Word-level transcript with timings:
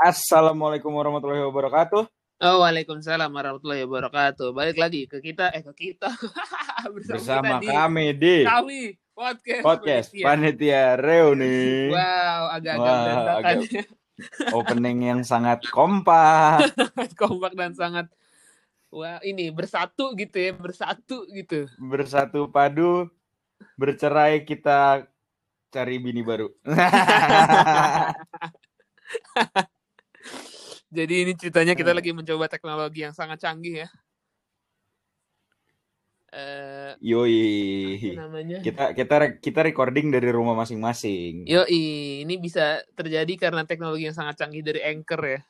Assalamualaikum 0.00 0.96
warahmatullahi 0.96 1.44
wabarakatuh. 1.44 2.08
Oh, 2.40 2.56
Waalaikumsalam 2.64 3.28
warahmatullahi 3.36 3.84
wabarakatuh. 3.84 4.48
Balik 4.56 4.80
lagi 4.80 5.04
ke 5.04 5.20
kita, 5.20 5.52
eh 5.52 5.60
ke 5.60 5.76
kita 5.76 6.08
bersama, 6.88 7.12
bersama 7.20 7.60
kita 7.60 7.72
kami 7.84 8.06
di 8.16 8.36
kami 8.48 8.96
podcast 9.12 9.60
podcast 9.60 10.08
panitia, 10.08 10.24
panitia 10.24 10.84
reuni. 10.96 11.92
Wow, 11.92 12.42
agak-agak 12.48 12.96
wow, 12.96 13.36
agak 13.44 13.56
opening 14.56 15.04
yang 15.04 15.20
sangat 15.20 15.68
kompak, 15.68 16.72
kompak 17.20 17.52
dan 17.52 17.76
sangat 17.76 18.08
wah 18.88 19.20
ini 19.20 19.52
bersatu 19.52 20.16
gitu 20.16 20.36
ya, 20.40 20.56
bersatu 20.56 21.28
gitu. 21.28 21.68
Bersatu 21.76 22.48
padu, 22.48 23.04
bercerai 23.76 24.48
kita 24.48 25.04
cari 25.68 26.00
bini 26.00 26.24
baru. 26.24 26.48
Jadi 30.90 31.14
ini 31.22 31.32
ceritanya 31.38 31.78
kita 31.78 31.94
lagi 31.94 32.10
mencoba 32.10 32.50
teknologi 32.50 33.06
yang 33.06 33.14
sangat 33.14 33.38
canggih 33.46 33.86
ya. 33.86 33.88
Uh, 36.30 36.94
Yoi. 37.02 38.14
Namanya? 38.14 38.58
Kita 38.62 38.94
kita 38.94 39.38
kita 39.42 39.60
recording 39.66 40.10
dari 40.10 40.30
rumah 40.30 40.54
masing-masing. 40.58 41.46
Yoi, 41.46 42.22
ini 42.26 42.34
bisa 42.38 42.82
terjadi 42.94 43.34
karena 43.38 43.62
teknologi 43.66 44.06
yang 44.10 44.14
sangat 44.14 44.38
canggih 44.42 44.62
dari 44.62 44.82
Anchor 44.82 45.22
ya. 45.22 45.40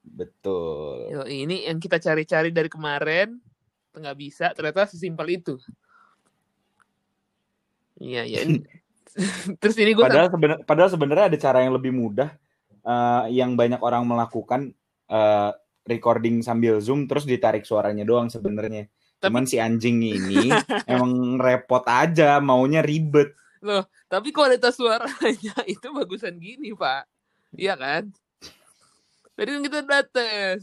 Betul. 0.00 1.12
Yoi, 1.12 1.48
ini 1.48 1.56
yang 1.68 1.80
kita 1.80 2.00
cari-cari 2.00 2.52
dari 2.52 2.68
kemarin, 2.72 3.36
nggak 3.96 4.16
bisa, 4.16 4.52
ternyata 4.56 4.88
sesimpel 4.88 5.40
itu. 5.40 5.56
Iya, 8.00 8.24
iya. 8.24 8.40
Terus 9.60 9.76
ini 9.76 9.92
gue 9.92 10.04
padahal 10.04 10.32
padahal 10.64 10.88
sebenarnya 10.92 11.32
ada 11.32 11.38
cara 11.40 11.64
yang 11.64 11.76
lebih 11.76 11.92
mudah 11.92 12.32
uh, 12.84 13.26
yang 13.28 13.54
banyak 13.56 13.80
orang 13.80 14.06
melakukan 14.06 14.74
uh, 15.10 15.52
recording 15.88 16.44
sambil 16.44 16.78
zoom 16.78 17.10
terus 17.10 17.26
ditarik 17.26 17.66
suaranya 17.66 18.06
doang 18.06 18.30
sebenarnya. 18.30 18.86
Tapi... 19.20 19.26
Cuman 19.28 19.44
si 19.44 19.60
anjing 19.60 20.00
ini 20.00 20.48
emang 20.90 21.36
repot 21.36 21.84
aja, 21.84 22.40
maunya 22.40 22.80
ribet. 22.80 23.36
Loh, 23.60 23.84
tapi 24.08 24.32
kualitas 24.32 24.76
suaranya 24.80 25.56
itu 25.74 25.86
bagusan 25.92 26.40
gini, 26.40 26.72
Pak. 26.72 27.04
Iya 27.56 27.76
kan? 27.76 28.08
Tadi 29.36 29.48
kan 29.52 29.62
kita 29.64 29.78
udah 29.84 30.02
tes. 30.08 30.62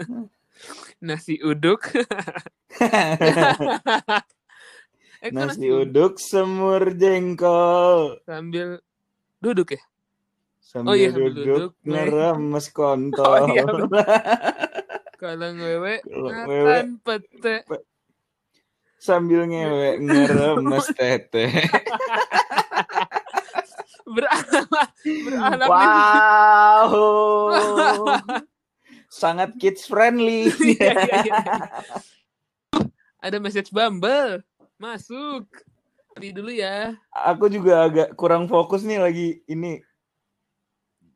Nasi 1.06 1.40
uduk. 1.40 1.88
eh, 5.24 5.32
nasi 5.32 5.72
uduk 5.72 6.20
semur 6.20 6.92
jengkol. 6.92 8.20
Sambil 8.28 8.84
duduk 9.40 9.72
ya? 9.72 9.82
Sambil 10.70 10.86
oh, 10.86 10.94
iya, 10.94 11.10
duduk, 11.10 11.34
duduk 11.34 11.72
ngeremes 11.82 12.66
kontol. 12.78 13.26
Oh, 13.26 13.50
iya, 13.50 13.66
Kalau 15.20 15.50
ngewe 15.52 16.00
makan 16.06 17.02
pete. 17.02 17.66
Sambil 19.02 19.50
ngewe 19.50 19.98
ngeremes 19.98 20.86
tete. 20.98 21.50
beranak 24.10 25.68
wow. 25.70 26.90
Sangat 29.10 29.58
kids 29.58 29.90
friendly. 29.90 30.54
Iya, 30.54 30.90
iya, 30.94 31.16
iya. 31.26 31.38
ada 33.18 33.36
message 33.42 33.74
Bumble. 33.74 34.46
Masuk. 34.78 35.50
Tadi 36.14 36.30
dulu 36.30 36.54
ya. 36.54 36.94
Aku 37.12 37.50
juga 37.50 37.90
agak 37.90 38.14
kurang 38.14 38.46
fokus 38.46 38.86
nih 38.86 39.02
lagi 39.02 39.42
ini 39.50 39.82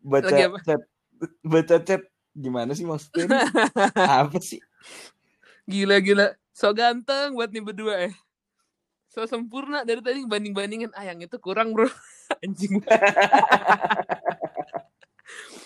baca 0.05 0.29
chat 0.61 0.83
baca 1.41 1.77
chat 1.81 2.03
gimana 2.37 2.77
sih 2.77 2.85
maksudnya 2.85 3.49
apa 4.23 4.39
sih? 4.43 4.61
Gila 5.65 6.03
gila. 6.05 6.37
So 6.53 6.71
ganteng 6.77 7.33
buat 7.35 7.51
nih 7.51 7.65
berdua 7.65 8.11
eh. 8.11 8.15
So 9.09 9.25
sempurna 9.25 9.87
dari 9.87 10.03
tadi 10.03 10.27
banding 10.27 10.53
bandingin 10.53 10.91
ah 10.93 11.07
yang 11.07 11.23
itu 11.23 11.39
kurang 11.41 11.73
bro. 11.73 11.89
Anjing. 12.45 12.83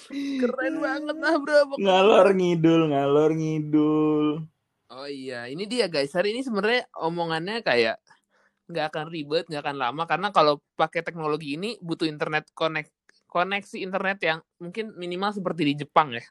Keren 0.09 0.75
banget 0.81 1.17
lah 1.19 1.35
bro 1.41 1.59
pokoknya. 1.75 1.85
ngalor 1.85 2.29
ngidul 2.37 2.83
ngalor 2.93 3.31
ngidul. 3.35 4.27
Oh 4.89 5.09
iya 5.09 5.49
ini 5.49 5.65
dia 5.65 5.89
guys. 5.91 6.15
Hari 6.15 6.37
ini 6.37 6.45
sebenarnya 6.45 6.87
omongannya 6.95 7.65
kayak 7.65 7.99
nggak 8.69 8.87
akan 8.93 9.07
ribet 9.09 9.49
nggak 9.49 9.65
akan 9.65 9.77
lama. 9.81 10.03
Karena 10.05 10.29
kalau 10.31 10.61
pakai 10.77 11.01
teknologi 11.01 11.57
ini 11.57 11.81
butuh 11.81 12.05
internet 12.05 12.53
connect 12.53 12.93
koneksi 13.29 13.77
internet 13.85 14.19
yang 14.25 14.41
mungkin 14.57 14.97
minimal 14.97 15.37
seperti 15.37 15.63
di 15.69 15.75
Jepang 15.85 16.17
ya. 16.17 16.25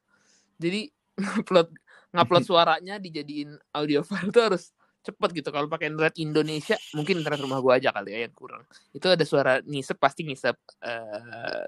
Jadi 0.58 0.90
ngupload 1.22 1.69
ngupload 2.12 2.44
suaranya 2.50 2.97
dijadiin 2.97 3.53
audio 3.72 4.02
file 4.02 4.34
itu 4.34 4.41
harus 4.41 4.74
cepet 5.06 5.40
gitu. 5.40 5.50
Kalau 5.56 5.72
pakai 5.72 5.88
internet 5.88 6.19
Indonesia, 6.19 6.75
mungkin 6.91 7.24
internet 7.24 7.40
rumah 7.40 7.63
gua 7.63 7.80
aja 7.80 7.96
kali 7.96 8.12
ya 8.12 8.28
yang 8.28 8.36
kurang. 8.36 8.68
Itu 8.91 9.07
ada 9.07 9.24
suara 9.24 9.63
ngisep 9.63 9.96
pasti 9.96 10.28
ngisep 10.28 10.57
uh, 10.84 11.63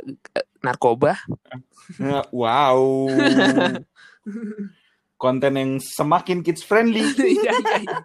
narkoba. 0.59 1.16
Wow. 2.35 3.07
Konten 5.22 5.53
yang 5.56 5.72
semakin 5.79 6.44
kids 6.44 6.63
friendly. 6.63 7.03
Iya, 7.16 7.51
iya, 7.56 7.75
iya. 7.84 7.97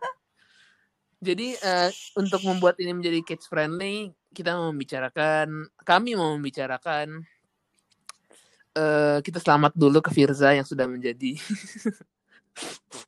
Jadi 1.25 1.57
uh, 1.57 1.89
untuk 2.21 2.45
membuat 2.45 2.77
ini 2.85 2.93
menjadi 2.93 3.25
kids 3.25 3.49
friendly, 3.49 4.12
kita 4.37 4.53
mau 4.53 4.69
membicarakan, 4.69 5.73
kami 5.81 6.12
mau 6.12 6.37
membicarakan, 6.37 7.25
uh, 8.77 9.19
kita 9.25 9.41
selamat 9.41 9.73
dulu 9.73 10.05
ke 10.05 10.13
Firza 10.13 10.53
yang 10.53 10.69
sudah 10.69 10.84
menjadi. 10.84 11.41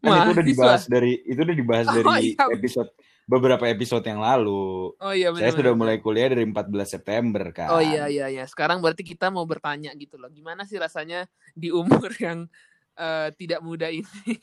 kan 0.03 0.27
itu 0.27 0.31
udah 0.35 0.47
dibahas 0.47 0.83
dari 0.91 1.23
itu 1.23 1.39
udah 1.39 1.55
dibahas 1.55 1.87
oh, 1.91 1.95
dari 1.95 2.35
iya. 2.35 2.51
episode 2.51 2.91
beberapa 3.27 3.67
episode 3.67 4.07
yang 4.07 4.23
lalu. 4.23 4.95
Oh 5.03 5.13
iya 5.13 5.35
benar. 5.35 5.51
Saya 5.51 5.53
sudah 5.59 5.73
mulai 5.75 5.99
kuliah 5.99 6.31
dari 6.31 6.47
14 6.47 6.71
September 6.87 7.45
kan. 7.51 7.75
Oh 7.75 7.83
iya 7.83 8.07
iya 8.07 8.31
iya. 8.31 8.45
Sekarang 8.47 8.79
berarti 8.79 9.03
kita 9.03 9.35
mau 9.35 9.43
bertanya 9.45 9.91
gitu 9.99 10.15
loh. 10.15 10.31
Gimana 10.31 10.63
sih 10.63 10.79
rasanya 10.79 11.27
di 11.53 11.75
umur 11.75 12.11
yang 12.27 12.47
uh, 12.95 13.29
tidak 13.35 13.61
muda 13.67 13.91
ini? 13.91 14.39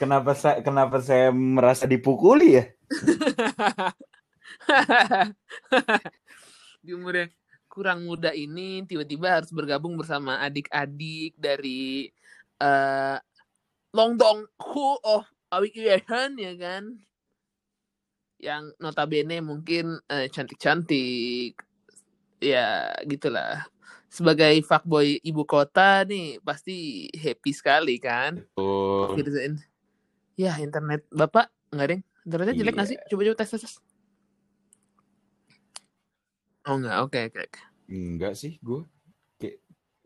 Kenapa 0.00 0.32
saya 0.32 0.64
kenapa 0.64 0.96
saya 1.04 1.28
merasa 1.32 1.84
dipukuli 1.84 2.56
ya? 2.56 2.64
di 6.84 6.96
umur 6.96 7.14
yang 7.14 7.30
kurang 7.72 8.04
muda 8.04 8.36
ini 8.36 8.84
tiba-tiba 8.84 9.40
harus 9.40 9.48
bergabung 9.48 9.96
bersama 9.96 10.44
adik-adik 10.44 11.32
dari 11.40 12.12
uh, 12.60 13.16
Longdong 13.96 14.44
Hu 14.60 15.00
of 15.04 15.24
Awikiation 15.52 16.36
ya 16.36 16.52
kan? 16.56 17.00
Yang 18.42 18.64
notabene 18.82 19.40
mungkin 19.40 20.00
uh, 20.08 20.26
cantik-cantik. 20.28 21.56
Ya 22.42 22.92
gitulah. 23.06 23.64
Sebagai 24.12 24.60
fuckboy 24.68 25.24
ibu 25.24 25.48
kota 25.48 26.04
nih 26.04 26.36
pasti 26.44 27.08
happy 27.16 27.52
sekali 27.56 27.96
kan? 27.96 28.44
Oh. 28.60 29.16
Ya 30.38 30.56
internet 30.60 31.04
bapak 31.12 31.52
nggak 31.72 31.86
deh 31.88 32.00
internetnya 32.24 32.54
jelek 32.56 32.74
nggak 32.74 32.88
sih 32.88 32.98
iya. 32.98 33.06
coba-coba 33.08 33.36
tes 33.40 33.50
tes 33.52 33.74
Oh 36.62 36.78
enggak, 36.78 36.96
oke 37.02 37.10
okay, 37.10 37.22
oke. 37.26 37.38
Okay. 37.50 37.62
Enggak 37.90 38.34
sih, 38.38 38.52
gue. 38.62 38.86
Kayak, 39.42 39.56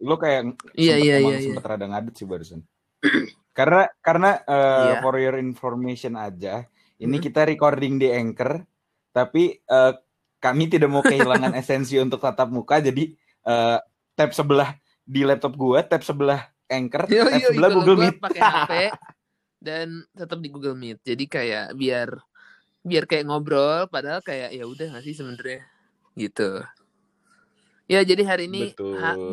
lo 0.00 0.16
kayak 0.16 0.40
iya, 0.72 0.96
iya, 0.96 1.16
iya, 1.20 1.36
sempat 1.44 1.64
iya. 1.64 1.72
rada 1.76 1.86
ngadet 1.92 2.14
sih 2.16 2.24
barusan. 2.24 2.60
karena 3.58 3.88
karena 4.00 4.40
uh, 4.48 4.96
yeah. 4.96 5.00
for 5.04 5.20
your 5.20 5.36
information 5.36 6.16
aja, 6.16 6.64
ini 6.96 7.20
hmm. 7.20 7.24
kita 7.28 7.44
recording 7.44 8.00
di 8.00 8.08
Anchor, 8.08 8.64
tapi 9.12 9.60
uh, 9.68 9.92
kami 10.40 10.72
tidak 10.72 10.88
mau 10.88 11.04
kehilangan 11.04 11.52
esensi 11.60 12.00
untuk 12.00 12.24
tatap 12.24 12.48
muka, 12.48 12.80
jadi 12.80 13.12
uh, 13.44 13.76
tab 14.16 14.32
sebelah 14.32 14.80
di 15.04 15.28
laptop 15.28 15.60
gue, 15.60 15.80
tab 15.84 16.00
sebelah 16.00 16.40
Anchor, 16.72 17.04
yo, 17.12 17.28
tab 17.28 17.36
yo, 17.36 17.48
sebelah 17.52 17.70
Google 17.76 17.98
Meet. 18.00 18.16
pakai 18.16 18.40
HP 18.40 18.72
dan 19.66 20.06
tetap 20.14 20.38
di 20.38 20.46
Google 20.46 20.78
Meet. 20.78 21.02
Jadi 21.02 21.26
kayak 21.26 21.74
biar 21.74 22.14
biar 22.86 23.04
kayak 23.10 23.26
ngobrol, 23.26 23.90
padahal 23.90 24.22
kayak 24.22 24.54
ya 24.54 24.62
udah 24.62 24.94
nggak 24.94 25.02
sih 25.02 25.18
sebenarnya 25.18 25.66
gitu. 26.14 26.62
Ya 27.90 28.02
jadi 28.06 28.22
hari 28.22 28.46
ini 28.46 28.74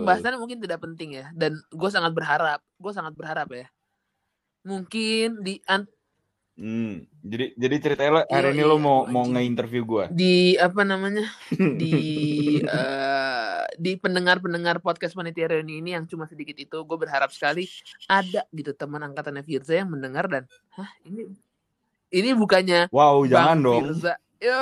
bahasannya 0.06 0.41
mungkin 0.41 0.62
tidak 0.62 0.81
penting 0.81 1.21
ya 1.21 1.30
dan 1.38 1.62
gue 1.69 1.89
sangat 1.94 2.13
berharap, 2.18 2.62
gue 2.81 2.91
sangat 2.94 3.13
berharap 3.13 3.50
ya. 3.53 3.69
Mungkin 4.65 5.45
di 5.45 5.62
an 5.69 5.85
Hmm, 6.53 7.09
jadi 7.25 7.50
jadi 7.57 7.75
ceritanya 7.81 8.11
lo 8.13 8.21
hari 8.29 8.53
ini 8.53 8.61
lo 8.61 8.77
mau 8.77 9.09
mau 9.09 9.25
nge-interview 9.25 9.81
gue 9.89 10.05
di 10.13 10.53
apa 10.61 10.85
namanya? 10.85 11.25
Di 11.50 11.97
uh, 12.61 13.65
di 13.83 13.97
pendengar-pendengar 13.97 14.77
podcast 14.77 15.17
panitia 15.17 15.50
reuni 15.50 15.81
ini 15.81 15.97
yang 15.97 16.05
cuma 16.05 16.29
sedikit 16.29 16.53
itu 16.53 16.85
gue 16.85 16.97
berharap 16.97 17.33
sekali 17.33 17.65
ada 18.05 18.45
gitu 18.53 18.69
teman 18.77 19.01
angkatannya 19.01 19.41
Firza 19.41 19.81
yang 19.81 19.89
mendengar 19.89 20.29
dan 20.29 20.45
hah 20.77 20.94
ini 21.09 21.33
ini 22.13 22.29
bukannya 22.38 22.85
wow 22.94 23.25
jangan 23.25 23.57
dong. 23.57 23.81
Firza? 23.89 24.13
Yo 24.38 24.61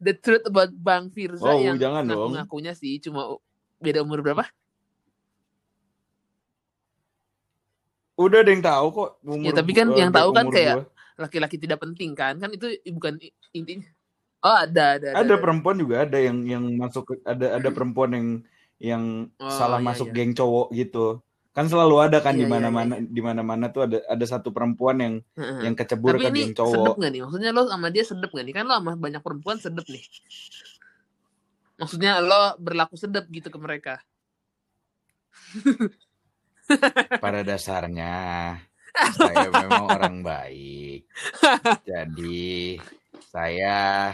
the 0.00 0.16
truth 0.16 0.48
about 0.48 0.72
Bang 0.72 1.12
Firza 1.12 1.44
oh, 1.44 1.60
yang 1.60 1.76
jangan 1.76 2.08
ngaku 2.08 2.40
ngakunya 2.40 2.72
sih 2.72 2.96
cuma 3.04 3.36
beda 3.76 4.00
umur 4.00 4.24
berapa? 4.24 4.48
Udah 8.20 8.44
ada 8.44 8.50
yang 8.52 8.64
tahu 8.64 8.86
kok. 8.92 9.10
Umur 9.24 9.44
ya 9.48 9.52
tapi 9.56 9.72
kan 9.72 9.88
yang 9.96 10.12
tahu 10.12 10.28
kan 10.36 10.46
kayak 10.52 10.84
laki-laki 11.16 11.56
tidak 11.56 11.80
penting 11.80 12.12
kan? 12.12 12.36
Kan 12.36 12.52
itu 12.52 12.76
bukan 12.92 13.16
intinya. 13.56 13.88
Oh 14.44 14.56
ada 14.56 15.00
ada. 15.00 15.08
Ada, 15.16 15.24
ada, 15.24 15.34
perempuan 15.36 15.76
juga 15.80 16.04
ada 16.04 16.18
yang 16.20 16.44
yang 16.44 16.64
masuk 16.76 17.16
ada 17.24 17.60
ada 17.60 17.68
perempuan 17.72 18.10
yang 18.12 18.28
yang 18.80 19.04
oh, 19.36 19.52
salah 19.52 19.80
iya, 19.80 19.88
masuk 19.92 20.08
iya. 20.12 20.16
geng 20.16 20.32
cowok 20.32 20.68
gitu. 20.72 21.20
Kan 21.52 21.68
selalu 21.68 21.96
ada 22.08 22.24
kan 22.24 22.32
iya, 22.36 22.40
di 22.40 22.46
iya, 22.48 22.52
mana-mana 22.52 22.94
iya, 22.96 23.04
iya. 23.04 23.12
di 23.12 23.20
mana-mana 23.20 23.64
tuh 23.68 23.84
ada 23.84 24.00
ada 24.08 24.24
satu 24.24 24.48
perempuan 24.48 24.96
yang 25.00 25.14
uh-huh. 25.36 25.60
yang 25.64 25.74
kecebur 25.76 26.16
ke 26.16 26.28
geng 26.32 26.56
cowok. 26.56 26.76
Sedep 26.76 26.96
gak 26.96 27.10
nih? 27.12 27.20
Maksudnya 27.24 27.50
lo 27.52 27.62
sama 27.68 27.88
dia 27.92 28.04
sedep 28.04 28.30
gak 28.32 28.44
nih? 28.48 28.54
Kan 28.56 28.64
lo 28.64 28.74
sama 28.80 28.92
banyak 28.96 29.20
perempuan 29.20 29.56
sedep 29.60 29.84
nih. 29.84 30.04
Maksudnya 31.76 32.20
lo 32.24 32.56
berlaku 32.56 32.96
sedep 32.96 33.24
gitu 33.28 33.48
ke 33.52 33.58
mereka. 33.60 34.00
Pada 37.18 37.40
dasarnya 37.48 38.16
saya 39.14 39.46
memang 39.50 39.86
orang 39.86 40.16
baik. 40.22 41.06
Jadi 41.86 42.78
saya 43.30 44.10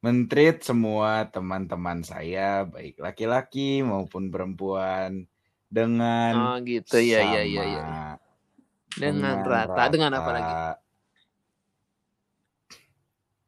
mentreat 0.00 0.64
semua 0.64 1.28
teman-teman 1.28 2.00
saya 2.00 2.64
baik 2.64 2.96
laki-laki 3.00 3.84
maupun 3.84 4.32
perempuan 4.32 5.28
dengan 5.68 6.56
oh, 6.56 6.56
gitu 6.64 6.98
ya 6.98 7.20
ya 7.20 7.42
ya 7.44 7.64
ya. 7.64 7.84
Dengan, 8.90 9.44
dengan 9.44 9.46
rata. 9.46 9.74
rata 9.76 9.84
dengan 9.92 10.10
apa 10.16 10.30
lagi? 10.34 10.54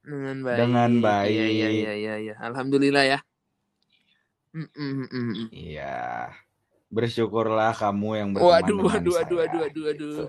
Dengan 0.03 0.37
baik. 0.43 0.59
Dengan 0.59 0.91
baik. 0.99 1.31
Iya 1.31 1.47
iya 1.47 1.69
iya 1.71 1.93
iya 1.95 2.15
ya. 2.33 2.35
Alhamdulillah 2.43 3.05
ya. 3.07 3.19
Iya. 4.53 4.61
Mm, 4.61 4.69
mm, 4.77 5.07
mm, 5.09 5.49
bersyukurlah 6.93 7.73
kamu 7.73 8.09
yang 8.21 8.29
berteman 8.37 8.53
waduh, 8.53 8.69
dengan 8.69 8.85
waduh, 8.85 9.13
saya. 9.17 9.25
Waduh, 9.25 9.37
waduh, 9.41 9.61
waduh, 9.65 9.83
waduh, 9.89 10.13
waduh. 10.13 10.29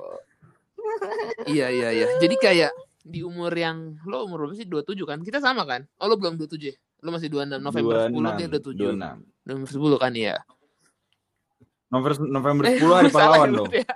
iya, 1.52 1.68
iya, 1.68 1.90
iya. 1.92 2.08
Jadi 2.24 2.36
kayak 2.40 2.72
di 3.04 3.20
umur 3.20 3.52
yang 3.52 4.00
lo 4.08 4.24
umur 4.24 4.48
berapa 4.48 4.56
sih? 4.56 4.64
27 4.64 4.96
kan? 5.04 5.20
Kita 5.20 5.44
sama 5.44 5.68
kan? 5.68 5.84
Oh, 6.00 6.08
lo 6.08 6.16
belum 6.16 6.40
27 6.40 6.72
ya? 6.72 6.76
Lo 7.04 7.12
masih 7.12 7.28
26. 7.28 7.60
November 7.60 8.08
26, 8.08 8.16
10 8.16 8.40
dia 8.40 8.48
27. 8.48 8.96
26. 8.96 9.44
November 9.44 9.70
10 10.00 10.04
kan 10.08 10.12
ya. 10.16 10.36
November 11.92 12.12
November 12.26 12.64
10 12.66 12.72
eh, 12.72 12.80
hari 12.80 13.12
pahlawan 13.20 13.50
lo. 13.52 13.66
Ya. 13.70 13.92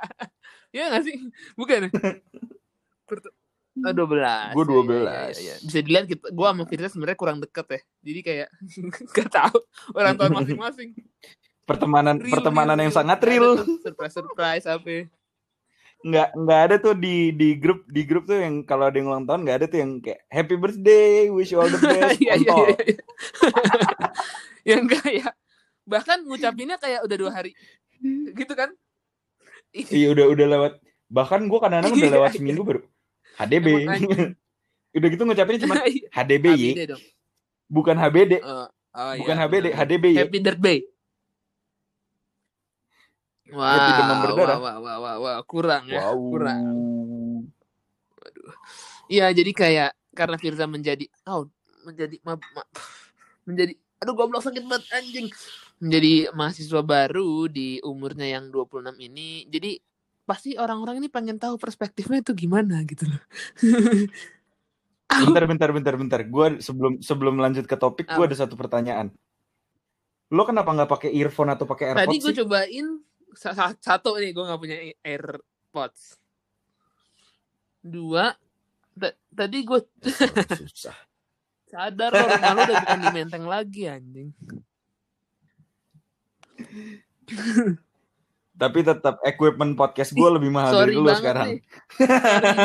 Iya 0.76 0.86
gak 0.92 1.04
sih? 1.08 1.18
Bukan. 1.56 1.80
Oh, 3.78 3.94
12. 3.94 4.58
Gue 4.58 4.66
12. 4.66 4.90
Ya, 4.90 5.30
ya, 5.30 5.38
ya, 5.38 5.56
Bisa 5.62 5.80
dilihat 5.86 6.10
kita, 6.10 6.34
gue 6.34 6.48
sama 6.50 6.66
Firza 6.66 6.90
sebenarnya 6.90 7.14
kurang 7.14 7.38
deket 7.38 7.66
ya. 7.70 7.80
Jadi 8.10 8.20
kayak 8.26 8.48
gak 9.16 9.30
tahu 9.30 9.58
orang 9.94 10.18
tua 10.18 10.34
masing-masing 10.34 10.98
pertemanan 11.68 12.18
real, 12.24 12.32
pertemanan 12.32 12.76
real, 12.80 12.84
yang 12.88 12.92
real. 12.92 13.00
sangat 13.04 13.20
real. 13.28 13.50
surprise 13.84 14.16
surprise 14.16 14.66
apa 14.66 15.12
nggak 15.98 16.30
nggak 16.38 16.60
ada 16.70 16.76
tuh 16.78 16.94
di 16.94 17.34
di 17.34 17.58
grup 17.58 17.84
di 17.90 18.06
grup 18.06 18.30
tuh 18.30 18.38
yang 18.38 18.64
kalau 18.64 18.88
ada 18.88 18.96
yang 18.96 19.10
ulang 19.12 19.26
tahun 19.26 19.44
nggak 19.44 19.58
ada 19.60 19.66
tuh 19.68 19.80
yang 19.82 19.92
kayak 19.98 20.22
happy 20.30 20.56
birthday 20.56 21.28
wish 21.28 21.52
you 21.52 21.60
all 21.60 21.68
the 21.68 21.78
best 21.84 22.22
iya, 22.22 22.38
iya, 22.38 22.54
iya, 22.54 22.78
iya. 22.86 23.02
yang 24.78 24.86
kayak 24.88 25.34
bahkan 25.88 26.20
ngucapinnya 26.28 26.76
kayak 26.78 27.02
udah 27.08 27.18
dua 27.18 27.32
hari. 27.32 27.56
Gitu 28.36 28.54
kan? 28.54 28.76
Iya 29.72 30.12
udah 30.12 30.26
udah 30.28 30.46
lewat. 30.46 30.74
Bahkan 31.08 31.48
gue 31.48 31.60
kadang-kadang 31.64 31.96
udah 31.96 32.12
lewat 32.20 32.32
seminggu 32.36 32.62
baru. 32.68 32.82
HDB 33.38 33.68
udah 34.98 35.08
gitu 35.14 35.24
ngucapinnya 35.30 35.62
cuma 35.62 35.76
HDB 36.10 36.46
ya 36.58 36.98
bukan 37.70 37.94
HBD 37.94 38.42
uh, 38.42 38.66
oh, 38.98 39.14
bukan 39.22 39.36
iya, 39.38 39.46
HBD 39.46 39.66
HDB 39.78 40.06
ya 40.10 40.24
Happy 40.26 40.40
Birthday 40.42 40.78
Wah, 43.56 43.96
demam 43.96 44.18
berdarah. 44.28 44.58
Wah, 44.60 44.76
wah, 44.80 44.98
wah, 45.00 45.16
wah, 45.20 45.38
kurang 45.48 45.88
ya, 45.88 46.04
wow. 46.04 46.20
kurang. 46.20 46.64
Waduh. 48.20 48.52
Iya, 49.08 49.32
jadi 49.32 49.52
kayak 49.56 49.92
karena 50.12 50.36
Firza 50.36 50.66
menjadi 50.68 51.08
oh, 51.32 51.48
menjadi 51.88 52.20
ma, 52.28 52.36
ma, 52.36 52.64
menjadi 53.48 53.74
aduh 54.04 54.14
goblok 54.14 54.44
sakit 54.44 54.64
banget 54.68 54.84
anjing. 54.92 55.28
Menjadi 55.80 56.34
mahasiswa 56.34 56.82
baru 56.84 57.48
di 57.48 57.80
umurnya 57.86 58.28
yang 58.28 58.50
26 58.52 58.98
ini. 59.00 59.46
Jadi 59.48 59.78
pasti 60.28 60.60
orang-orang 60.60 61.00
ini 61.00 61.08
pengen 61.08 61.40
tahu 61.40 61.56
perspektifnya 61.56 62.20
itu 62.20 62.36
gimana 62.36 62.84
gitu 62.84 63.08
loh. 63.08 63.22
bentar, 65.24 65.44
bentar, 65.48 65.70
bentar, 65.72 65.96
bentar. 65.96 66.22
Gue 66.28 66.60
sebelum 66.60 67.00
sebelum 67.00 67.40
lanjut 67.40 67.64
ke 67.64 67.80
topik, 67.80 68.12
gue 68.12 68.26
ada 68.28 68.36
satu 68.36 68.60
pertanyaan. 68.60 69.14
Lo 70.28 70.44
kenapa 70.44 70.76
nggak 70.76 70.92
pakai 70.92 71.10
earphone 71.16 71.56
atau 71.56 71.64
pakai 71.64 71.96
AirPods? 71.96 72.04
Tadi 72.04 72.16
gue 72.20 72.34
cobain 72.44 72.88
satu 73.36 74.16
nih 74.18 74.32
gue 74.32 74.44
nggak 74.44 74.62
punya 74.62 74.78
AirPods. 75.04 76.16
Dua 77.84 78.32
tadi 79.34 79.58
gue 79.62 79.80
susah 80.66 80.98
sadar 81.72 82.10
lo 82.16 82.26
rumah 82.26 82.52
lo 82.58 82.62
udah 82.64 82.78
bukan 82.82 83.00
di 83.04 83.10
menteng 83.14 83.46
lagi 83.46 83.84
anjing. 83.86 84.30
Tapi 88.58 88.80
tetap 88.82 89.22
equipment 89.22 89.78
podcast 89.78 90.16
gue 90.16 90.30
lebih 90.34 90.50
mahal 90.50 90.74
Sorry 90.74 90.98
dari 90.98 91.04
lu 91.04 91.12
sekarang. 91.14 91.48
nih. 91.48 91.60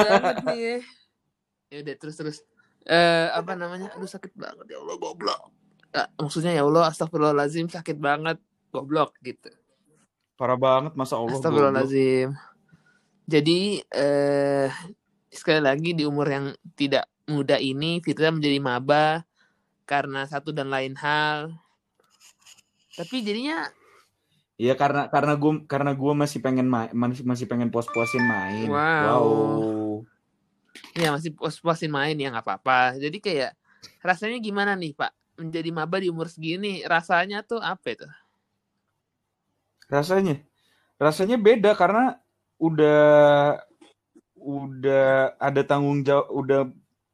Banget 0.09 0.37
nih 0.49 0.59
ya. 0.63 0.77
Udah 1.83 1.95
terus 2.01 2.17
terus. 2.17 2.39
Eh 2.89 3.29
apa 3.29 3.53
namanya? 3.59 3.93
Aduh 3.93 4.09
sakit 4.09 4.33
banget. 4.33 4.73
Ya 4.73 4.81
Allah 4.81 4.97
goblok. 4.97 5.53
Ya, 5.93 6.09
maksudnya 6.17 6.57
ya 6.57 6.65
Allah 6.65 6.89
astagfirullahalazim 6.89 7.69
sakit 7.69 8.01
banget. 8.01 8.41
Goblok 8.73 9.13
gitu 9.21 9.53
Parah 10.43 10.59
banget 10.59 10.99
masa 10.99 11.23
Allah. 11.23 11.39
Astagfirullahaladzim. 11.39 12.35
Jadi 13.31 13.79
eh 13.95 14.67
sekali 15.31 15.63
lagi 15.63 15.95
di 15.95 16.03
umur 16.03 16.27
yang 16.27 16.51
tidak 16.75 17.07
muda 17.31 17.63
ini 17.63 18.03
Fitra 18.03 18.35
menjadi 18.35 18.59
maba 18.59 19.23
karena 19.87 20.27
satu 20.27 20.51
dan 20.51 20.67
lain 20.67 20.99
hal. 20.99 21.55
Tapi 22.99 23.23
jadinya 23.23 23.71
Iya 24.59 24.75
karena 24.75 25.07
karena 25.07 25.39
gue 25.39 25.63
karena 25.71 25.95
gue 25.95 26.13
masih 26.19 26.43
pengen 26.43 26.67
main 26.67 26.91
masih 26.91 27.23
masih 27.23 27.47
pengen 27.47 27.71
pos-posin 27.71 28.27
main. 28.27 28.67
Wow. 28.67 28.75
wow. 28.75 29.91
Iya 30.99 31.15
masih 31.15 31.39
pos-posin 31.39 31.95
main 31.95 32.19
ya 32.19 32.35
nggak 32.35 32.43
apa-apa. 32.43 32.99
Jadi 32.99 33.23
kayak 33.23 33.55
rasanya 34.03 34.43
gimana 34.43 34.75
nih 34.75 34.91
Pak 34.91 35.39
menjadi 35.39 35.71
maba 35.71 36.03
di 36.03 36.11
umur 36.11 36.27
segini? 36.27 36.83
Rasanya 36.83 37.47
tuh 37.47 37.63
apa 37.63 37.95
itu? 37.95 38.11
Rasanya 39.93 40.41
rasanya 40.97 41.37
beda 41.37 41.77
karena 41.77 42.17
udah 42.57 43.05
udah 44.41 45.37
ada 45.37 45.63
tanggung 45.63 46.01
jawab 46.01 46.27
udah 46.33 46.61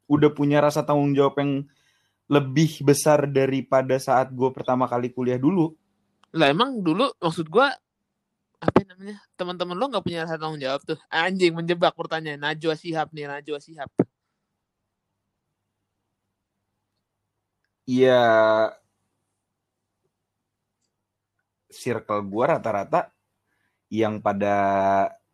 udah 0.08 0.30
punya 0.32 0.62
rasa 0.62 0.86
tanggung 0.86 1.12
jawab 1.12 1.36
yang 1.42 1.66
lebih 2.28 2.84
besar 2.84 3.26
daripada 3.26 3.96
saat 3.98 4.30
gue 4.30 4.48
pertama 4.52 4.84
kali 4.84 5.08
kuliah 5.12 5.40
dulu. 5.40 5.72
Lah 6.36 6.52
emang 6.52 6.80
dulu 6.84 7.08
maksud 7.18 7.48
gue 7.48 7.66
apa 8.58 8.78
namanya 8.84 9.16
teman-teman 9.38 9.76
lo 9.76 9.84
nggak 9.88 10.04
punya 10.04 10.24
rasa 10.28 10.36
tanggung 10.36 10.60
jawab 10.60 10.80
tuh? 10.84 10.98
Anjing 11.08 11.56
menjebak 11.56 11.96
pertanyaan. 11.96 12.40
Najwa 12.40 12.76
Sihab 12.76 13.08
nih 13.12 13.26
Najwa 13.28 13.58
Sihab 13.60 13.90
Iya 17.88 18.20
circle 21.78 22.26
gue 22.26 22.44
rata-rata 22.44 23.14
yang 23.94 24.18
pada 24.18 24.56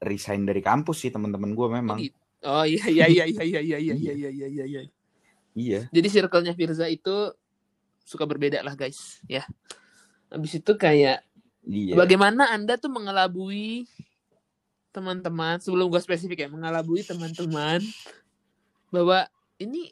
resign 0.05 0.45
dari 0.45 0.61
kampus 0.61 1.09
sih 1.09 1.11
teman-teman 1.11 1.57
gue 1.57 1.69
memang. 1.73 1.99
Oh 2.45 2.65
iya 2.69 2.85
iya 2.93 3.07
iya 3.09 3.25
iya 3.25 3.43
iya 3.43 3.61
iya 3.65 3.79
iya 3.81 4.13
iya 4.13 4.31
iya 4.31 4.49
iya 4.53 4.65
iya. 4.69 4.81
Iya. 5.55 5.81
Jadi 5.89 6.09
circle-nya 6.11 6.53
Firza 6.53 6.85
itu 6.91 7.33
suka 8.05 8.29
berbeda 8.29 8.61
lah 8.61 8.77
guys, 8.77 9.23
ya. 9.25 9.47
Habis 10.29 10.61
itu 10.61 10.73
kayak 10.77 11.25
iya. 11.65 11.95
bagaimana 11.97 12.53
Anda 12.53 12.77
tuh 12.77 12.93
mengelabui 12.93 13.89
teman-teman 14.95 15.59
sebelum 15.59 15.91
gue 15.91 15.99
spesifik 15.99 16.47
ya 16.47 16.49
mengelabui 16.51 17.03
teman-teman 17.03 17.83
bahwa 18.95 19.27
ini 19.59 19.91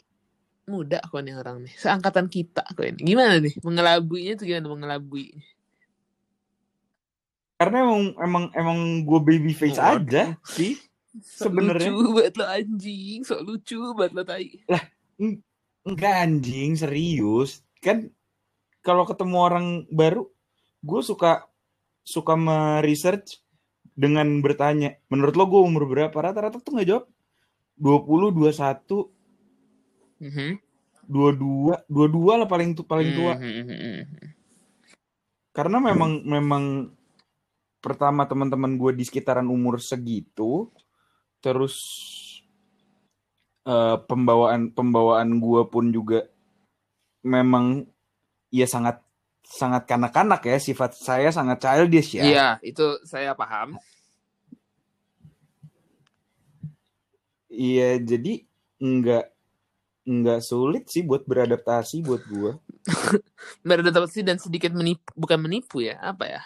muda 0.62 1.02
kok 1.02 1.18
nih 1.18 1.34
orang 1.34 1.66
nih 1.66 1.74
seangkatan 1.74 2.30
kita 2.30 2.62
kok 2.62 2.86
ini 2.86 3.02
gimana 3.02 3.42
nih 3.42 3.58
mengelabuinya 3.66 4.38
tuh 4.38 4.46
gimana 4.46 4.70
mengelabui 4.70 5.34
karena 7.62 7.76
emang 7.86 8.02
emang 8.18 8.44
emang 8.58 8.78
gue 9.06 9.20
baby 9.22 9.54
face 9.54 9.78
oh, 9.78 9.94
aja 9.94 10.34
sih 10.42 10.74
sebenarnya. 11.20 11.92
lucu 11.92 12.08
banget 12.16 12.34
lo 12.40 12.46
anjing. 12.48 13.20
So 13.24 13.34
lucu 13.44 13.78
banget 13.94 14.12
lo 14.16 14.22
tai. 14.24 14.50
Lah 14.68 14.82
enggak 15.84 16.14
anjing. 16.24 16.72
Serius. 16.76 17.60
Kan 17.78 18.10
kalau 18.80 19.04
ketemu 19.04 19.36
orang 19.38 19.66
baru 19.92 20.26
gue 20.82 21.00
suka 21.04 21.46
suka 22.02 22.34
meresearch 22.34 23.44
dengan 23.92 24.40
bertanya. 24.40 24.96
Menurut 25.12 25.34
lo 25.36 25.44
gue 25.46 25.60
umur 25.62 25.84
berapa? 25.86 26.14
Rata-rata 26.16 26.58
tuh 26.58 26.72
nggak 26.80 26.88
jawab. 26.88 27.04
20 27.82 28.36
21 28.36 30.20
mm 30.22 30.30
-hmm. 30.30 30.50
22 31.08 31.82
22 31.90 32.40
lah 32.40 32.48
paling 32.48 32.78
tu 32.78 32.82
paling 32.86 33.10
tua. 33.16 33.34
Mm 33.36 33.64
-hmm. 33.64 34.00
karena 35.52 35.84
memang 35.84 36.24
memang 36.24 36.64
pertama 37.82 38.24
teman-teman 38.30 38.78
gue 38.78 38.94
di 38.94 39.04
sekitaran 39.04 39.50
umur 39.50 39.82
segitu 39.82 40.70
terus 41.42 41.76
uh, 43.66 43.98
pembawaan 44.06 44.70
pembawaan 44.70 45.42
gue 45.42 45.62
pun 45.66 45.90
juga 45.90 46.30
memang 47.26 47.82
ya 48.54 48.70
sangat 48.70 49.02
sangat 49.42 49.84
kanak-kanak 49.90 50.46
ya 50.46 50.56
sifat 50.62 50.94
saya 50.94 51.28
sangat 51.34 51.58
childish 51.58 52.14
ya. 52.16 52.22
Iya 52.22 52.48
itu 52.62 53.02
saya 53.02 53.34
paham. 53.34 53.76
Iya 57.52 58.00
jadi 58.00 58.46
enggak 58.80 59.28
enggak 60.02 60.40
sulit 60.42 60.90
sih 60.90 61.06
buat 61.06 61.22
beradaptasi 61.22 62.02
buat 62.02 62.22
gue 62.26 62.58
beradaptasi 63.66 64.26
dan 64.26 64.42
sedikit 64.42 64.74
menipu 64.74 65.06
bukan 65.14 65.38
menipu 65.38 65.78
ya 65.78 65.94
apa 66.02 66.26
ya 66.26 66.42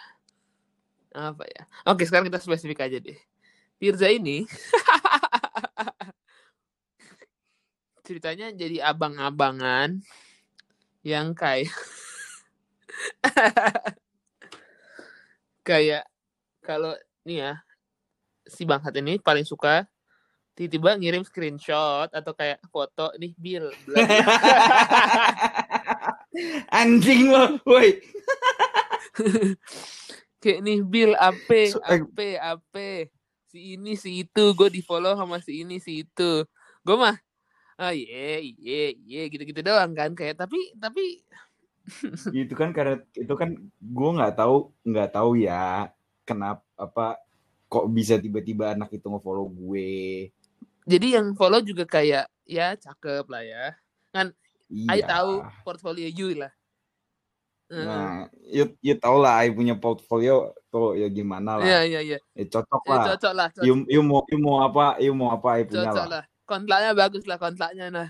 apa 1.16 1.48
ya? 1.48 1.64
Oke 1.88 2.04
sekarang 2.04 2.28
kita 2.28 2.36
spesifik 2.36 2.84
aja 2.84 3.00
deh. 3.00 3.16
Firza 3.80 4.12
ini 4.12 4.44
ceritanya 8.06 8.54
jadi 8.54 8.86
abang-abangan 8.86 9.98
yang 11.02 11.34
kayak 11.34 11.74
kayak 15.68 16.06
kalau 16.62 16.94
nih 17.26 17.42
ya 17.42 17.52
si 18.46 18.62
bangsat 18.62 18.94
ini 19.02 19.18
paling 19.18 19.42
suka 19.42 19.82
tiba-tiba 20.54 20.96
ngirim 20.96 21.26
screenshot 21.26 22.08
atau 22.14 22.32
kayak 22.32 22.62
foto 22.70 23.10
nih 23.18 23.34
Bill 23.36 23.66
anjing 26.78 27.28
lo 27.28 27.58
woi 27.66 27.98
kayak 30.46 30.62
nih 30.62 30.78
Bill 30.86 31.12
ape 31.18 31.74
ape 31.90 32.28
ape. 32.38 32.90
Si 33.50 33.74
ini 33.74 33.98
si 33.98 34.22
itu. 34.22 34.54
Gue 34.54 34.70
di 34.70 34.78
follow 34.78 35.18
sama 35.18 35.42
si 35.42 35.66
ini 35.66 35.82
si 35.82 36.06
itu. 36.06 36.46
Gue 36.86 36.96
mah 36.96 37.18
oh 37.76 37.92
iya 37.92 38.40
iya 38.40 38.82
iya 39.04 39.22
gitu-gitu 39.28 39.60
doang 39.60 39.92
kan 39.92 40.16
kayak 40.16 40.40
tapi 40.40 40.56
tapi 40.80 41.20
itu 42.32 42.54
kan 42.56 42.72
karena 42.72 43.04
itu 43.12 43.34
kan 43.36 43.52
gue 43.68 44.10
nggak 44.16 44.32
tahu 44.32 44.72
nggak 44.80 45.12
tahu 45.12 45.36
ya 45.36 45.92
kenapa 46.24 46.64
apa 46.80 47.20
kok 47.68 47.86
bisa 47.92 48.16
tiba-tiba 48.16 48.72
anak 48.72 48.94
itu 48.94 49.06
ngefollow 49.10 49.50
gue. 49.50 50.30
Jadi 50.86 51.18
yang 51.18 51.34
follow 51.34 51.58
juga 51.58 51.82
kayak 51.82 52.30
ya 52.46 52.78
cakep 52.78 53.26
lah 53.26 53.42
ya. 53.42 53.66
Kan 54.14 54.30
iya. 54.70 55.02
I 55.02 55.02
tahu 55.02 55.42
portfolio 55.66 56.06
you 56.06 56.38
lah 56.38 56.54
Nah, 57.66 58.30
you, 58.46 58.78
you 58.78 58.94
tau 58.94 59.18
lah, 59.18 59.42
I 59.42 59.50
punya 59.50 59.74
portfolio 59.74 60.54
tuh 60.70 60.94
ya 60.94 61.10
gimana 61.10 61.58
lah. 61.58 61.66
Iya, 61.66 61.80
iya, 61.82 62.00
iya. 62.14 62.18
Ya, 62.38 62.44
cocok 62.46 62.82
ya, 62.86 62.90
lah. 62.94 63.04
Cocok 63.10 63.32
lah. 63.34 63.48
Cocok. 63.50 63.66
You, 63.66 63.74
you, 63.90 64.00
mau, 64.06 64.22
you 64.30 64.38
mau 64.38 64.62
apa, 64.62 65.02
you 65.02 65.12
mau 65.18 65.34
apa, 65.34 65.58
I 65.58 65.66
punya 65.66 65.90
cocok 65.90 66.06
lah. 66.06 66.22
lah. 66.22 66.24
Kontraknya 66.46 66.90
bagus 66.94 67.24
lah, 67.26 67.36
kontraknya 67.42 67.86
nah. 67.90 68.08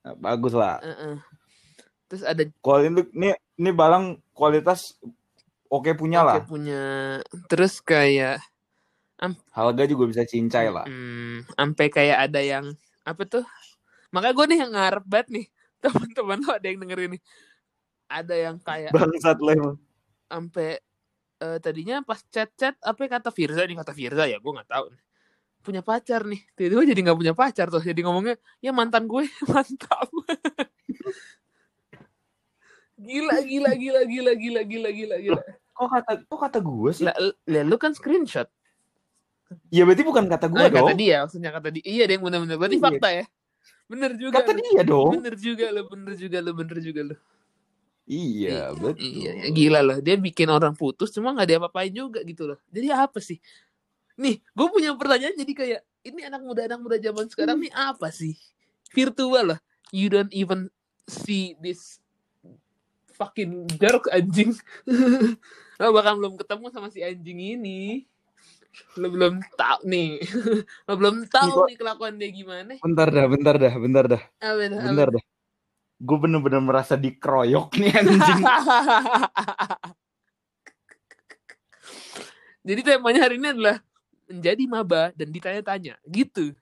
nah 0.00 0.14
bagus 0.16 0.56
lah. 0.56 0.80
Uh 0.80 0.88
-uh. 0.88 1.14
Terus 2.06 2.22
ada 2.24 2.42
kualitas 2.62 3.10
ini 3.12 3.34
ini 3.58 3.70
balang 3.74 4.16
kualitas 4.30 4.94
oke 5.66 5.90
okay 5.90 5.92
punya 5.92 6.22
okay 6.22 6.28
lah. 6.32 6.36
Oke 6.40 6.48
punya. 6.48 6.82
Terus 7.50 7.74
kayak 7.82 8.40
um, 9.20 9.34
harga 9.52 9.84
juga 9.84 10.04
bisa 10.08 10.22
cincai 10.24 10.70
lah. 10.70 10.86
Hmm, 10.86 11.44
sampai 11.58 11.86
kayak 11.90 12.30
ada 12.30 12.40
yang 12.40 12.72
apa 13.02 13.22
tuh? 13.26 13.44
Makanya 14.14 14.32
gue 14.32 14.46
nih 14.48 14.58
yang 14.64 14.72
ngarep 14.72 15.04
banget 15.04 15.28
nih 15.34 15.46
teman-teman 15.82 16.38
lo 16.40 16.50
ada 16.56 16.66
yang 16.66 16.78
dengerin 16.80 17.10
nih. 17.18 17.22
Ada 18.06 18.34
yang 18.34 18.56
kayak 18.62 18.94
bangsat 18.94 19.38
lah 19.42 19.74
Sampai 20.30 20.78
uh, 21.42 21.58
tadinya 21.60 22.00
pas 22.02 22.20
chat-chat 22.30 22.76
apa 22.80 23.00
kata 23.08 23.30
Firza 23.34 23.62
nih 23.64 23.76
kata 23.76 23.92
Firza 23.92 24.24
ya 24.24 24.38
gue 24.40 24.52
nggak 24.52 24.70
tahu 24.70 24.86
punya 25.66 25.82
pacar 25.82 26.22
nih 26.22 26.38
tiba-tiba 26.54 26.82
jadi 26.94 27.00
nggak 27.10 27.18
punya 27.18 27.34
pacar 27.34 27.66
tuh 27.66 27.82
jadi 27.82 27.98
ngomongnya 28.06 28.38
ya 28.62 28.70
mantan 28.70 29.10
gue 29.10 29.26
mantap 29.50 30.06
gila 32.94 33.36
gila 33.42 33.72
gila 33.74 34.00
gila 34.06 34.32
gila 34.38 34.62
gila 34.62 34.90
gila 34.94 35.16
gila 35.18 35.40
kok 35.76 35.88
kata 35.90 36.12
kok 36.22 36.38
kata 36.38 36.58
gue 36.62 36.90
sih 36.94 37.04
lah, 37.04 37.16
lu 37.66 37.76
kan 37.76 37.92
screenshot 37.92 38.46
Iya 39.70 39.86
berarti 39.86 40.02
bukan 40.02 40.26
kata 40.26 40.50
gue 40.50 40.58
nah, 40.58 40.66
dong. 40.66 40.90
Kata 40.90 40.98
dia 40.98 41.16
maksudnya 41.22 41.54
kata 41.54 41.70
dia. 41.70 41.84
Iya 41.86 42.10
deh 42.10 42.18
bener-bener. 42.18 42.58
Berarti 42.58 42.78
iya. 42.78 42.82
fakta 42.82 43.08
ya. 43.14 43.24
Bener 43.86 44.10
juga. 44.18 44.42
Kata 44.42 44.50
lu. 44.50 44.58
dia 44.58 44.82
dong. 44.82 45.12
Bener 45.14 45.34
juga 45.38 45.66
lo, 45.70 45.82
bener 45.86 46.12
juga 46.18 46.38
lo, 46.42 46.50
bener 46.50 46.78
juga 46.82 47.00
lo. 47.06 47.16
Iya, 48.06 48.70
betul. 48.70 49.02
Iya, 49.02 49.50
gila 49.50 49.80
loh. 49.82 49.98
Dia 49.98 50.14
bikin 50.14 50.46
orang 50.46 50.78
putus 50.78 51.10
cuma 51.10 51.34
nggak 51.34 51.46
dia 51.50 51.58
apa-apain 51.58 51.90
juga 51.90 52.22
gitu 52.22 52.46
loh. 52.54 52.58
Jadi 52.70 52.88
apa 52.94 53.18
sih? 53.18 53.42
Nih, 54.16 54.38
gue 54.38 54.66
punya 54.70 54.94
pertanyaan 54.94 55.34
jadi 55.34 55.52
kayak 55.52 55.80
ini 56.06 56.20
anak 56.22 56.40
muda 56.46 56.70
anak 56.70 56.80
muda 56.80 56.96
zaman 57.02 57.26
sekarang 57.26 57.58
nih 57.58 57.74
apa 57.74 58.08
sih? 58.14 58.38
Virtual 58.94 59.58
lah. 59.58 59.60
You 59.90 60.06
don't 60.06 60.30
even 60.30 60.70
see 61.06 61.58
this 61.58 61.98
fucking 63.16 63.64
jerk 63.80 64.06
anjing 64.12 64.52
lo 65.80 65.92
bakal 65.96 66.20
belum 66.20 66.34
ketemu 66.36 66.66
sama 66.68 66.92
si 66.92 67.00
anjing 67.00 67.56
ini 67.56 68.04
lo 69.00 69.08
belum 69.08 69.40
tahu 69.56 69.88
nih 69.88 70.20
lo 70.86 70.92
belum 71.00 71.24
tahu 71.32 71.64
nih 71.72 71.76
kelakuan 71.80 72.20
dia 72.20 72.28
gimana 72.28 72.76
bentar 72.76 73.08
dah 73.08 73.24
bentar 73.24 73.54
dah 73.56 73.74
bentar 73.80 74.04
dah 74.04 74.22
amin, 74.44 74.70
bentar 74.76 75.08
dah 75.16 75.24
gue 75.96 76.16
bener-bener 76.20 76.60
merasa 76.60 76.92
dikeroyok 76.96 77.72
nih 77.80 77.92
anjing. 77.96 78.42
Jadi 82.66 82.80
temanya 82.82 83.20
hari 83.22 83.38
ini 83.38 83.48
adalah 83.54 83.78
menjadi 84.26 84.64
maba 84.66 85.14
dan 85.14 85.30
ditanya-tanya. 85.30 85.94
Gitu. 86.04 86.52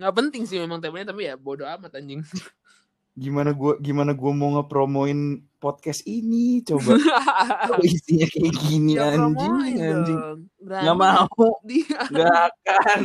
Nggak 0.00 0.14
penting 0.16 0.42
sih 0.48 0.58
memang 0.58 0.80
temanya 0.80 1.12
tapi 1.12 1.28
ya 1.28 1.36
bodoh 1.38 1.68
amat 1.68 2.00
anjing. 2.00 2.24
Gimana 3.22 3.52
gua 3.52 3.76
gimana 3.76 4.16
gua 4.16 4.32
mau 4.32 4.56
ngepromoin 4.56 5.44
podcast 5.60 6.00
ini? 6.08 6.64
Coba 6.64 6.96
oh, 7.76 7.84
isinya 7.84 8.24
kayak 8.24 8.56
gini 8.56 8.96
ya, 8.96 9.12
anjing 9.12 9.52
anjing. 9.76 10.48
nggak 10.64 10.96
mau. 10.96 11.28
Nggak 12.08 12.32
akan 12.40 13.00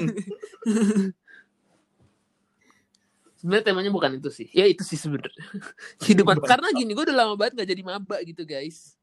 sebenarnya 3.48 3.64
temanya 3.64 3.92
bukan 3.96 4.20
itu 4.20 4.28
sih 4.28 4.52
ya 4.52 4.68
itu 4.68 4.84
sih 4.84 5.00
sebenarnya 5.00 5.40
kehidupan 6.04 6.44
karena 6.44 6.68
gini 6.76 6.92
gue 6.92 7.08
udah 7.08 7.16
lama 7.16 7.40
banget 7.40 7.64
gak 7.64 7.72
jadi 7.72 7.84
maba 7.88 8.20
gitu 8.28 8.44
guys 8.44 9.00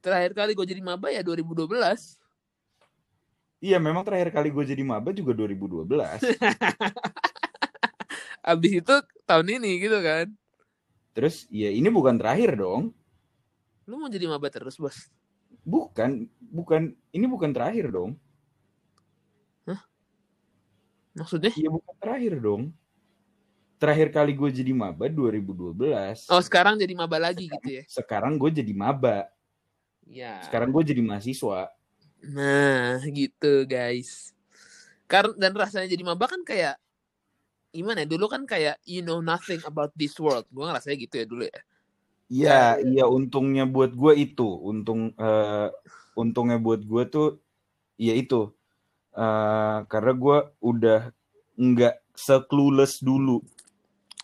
terakhir 0.00 0.32
kali 0.32 0.56
gue 0.56 0.64
jadi 0.64 0.80
maba 0.80 1.12
ya 1.12 1.20
2012 1.20 1.68
iya 3.60 3.76
memang 3.76 4.00
terakhir 4.00 4.32
kali 4.32 4.48
gue 4.48 4.64
jadi 4.64 4.80
maba 4.80 5.12
juga 5.12 5.36
2012 5.36 5.92
abis 8.56 8.72
itu 8.80 8.94
tahun 9.28 9.60
ini 9.60 9.84
gitu 9.84 10.00
kan 10.00 10.32
Terus 11.12 11.44
ya 11.52 11.68
ini 11.68 11.88
bukan 11.92 12.16
terakhir 12.16 12.56
dong. 12.56 12.96
Lu 13.84 14.00
mau 14.00 14.08
jadi 14.08 14.24
maba 14.28 14.48
terus, 14.48 14.80
Bos? 14.80 15.12
Bukan, 15.62 16.26
bukan 16.40 16.96
ini 17.12 17.26
bukan 17.28 17.52
terakhir 17.52 17.92
dong. 17.92 18.16
Hah? 19.68 19.80
Maksudnya? 21.12 21.52
Iya 21.52 21.68
bukan 21.68 21.94
terakhir 22.00 22.40
dong. 22.40 22.72
Terakhir 23.82 24.14
kali 24.14 24.38
gue 24.38 24.50
jadi 24.54 24.70
maba 24.70 25.10
2012. 25.10 26.30
Oh, 26.30 26.38
sekarang 26.38 26.78
jadi 26.78 26.94
maba 26.94 27.18
lagi 27.18 27.50
sekarang, 27.50 27.58
gitu 27.58 27.68
ya. 27.74 27.82
Sekarang 27.90 28.32
gue 28.38 28.50
jadi 28.62 28.72
maba. 28.78 29.26
Ya. 30.06 30.38
Sekarang 30.46 30.70
gue 30.70 30.82
jadi 30.86 31.02
mahasiswa. 31.02 31.66
Nah, 32.22 33.02
gitu, 33.10 33.66
guys. 33.66 34.30
Karena 35.10 35.34
dan 35.34 35.52
rasanya 35.58 35.90
jadi 35.90 36.06
maba 36.06 36.30
kan 36.30 36.46
kayak 36.46 36.78
gimana 37.72 38.04
ya 38.04 38.08
dulu 38.08 38.28
kan 38.28 38.44
kayak 38.44 38.76
you 38.84 39.00
know 39.00 39.24
nothing 39.24 39.58
about 39.64 39.88
this 39.96 40.12
world 40.20 40.44
gue 40.52 40.60
ngerasanya 40.60 40.96
gitu 41.08 41.14
ya 41.16 41.26
dulu 41.26 41.44
ya 41.48 41.60
iya 42.28 42.60
iya 42.84 43.04
untungnya 43.08 43.64
buat 43.64 43.96
gue 43.96 44.12
itu 44.20 44.44
untung 44.44 45.16
uh, 45.16 45.72
untungnya 46.12 46.60
buat 46.60 46.84
gue 46.84 47.02
tuh 47.08 47.28
ya 47.96 48.12
itu 48.12 48.52
uh, 49.16 49.88
karena 49.88 50.12
gue 50.12 50.38
udah 50.60 51.00
nggak 51.56 51.96
seclueless 52.12 53.00
dulu 53.00 53.40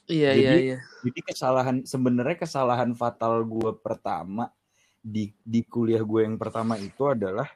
iya 0.09 0.31
jadi, 0.35 0.43
iya 0.43 0.53
iya 0.57 0.79
jadi 1.05 1.21
kesalahan 1.23 1.77
sebenarnya 1.87 2.37
kesalahan 2.41 2.91
fatal 2.97 3.45
gue 3.45 3.73
pertama 3.79 4.51
di 4.99 5.31
di 5.47 5.63
kuliah 5.63 6.03
gue 6.03 6.27
yang 6.27 6.37
pertama 6.37 6.75
itu 6.77 7.07
adalah 7.07 7.47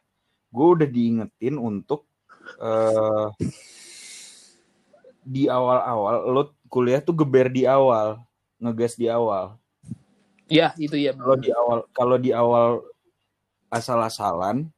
gue 0.52 0.66
udah 0.78 0.88
diingetin 0.88 1.56
untuk 1.58 2.06
uh, 2.60 3.32
di 5.22 5.46
awal-awal 5.46 6.28
lo 6.28 6.42
kuliah 6.66 7.04
tuh 7.04 7.14
geber 7.14 7.52
di 7.52 7.68
awal, 7.68 8.18
ngegas 8.58 8.98
di 8.98 9.06
awal. 9.06 9.60
Iya, 10.48 10.72
itu 10.80 10.96
ya. 10.98 11.12
Kalau 11.12 11.36
di 11.38 11.50
awal 11.52 11.78
kalau 11.92 12.16
di 12.16 12.30
awal 12.32 12.80
asal-asalan 13.68 14.68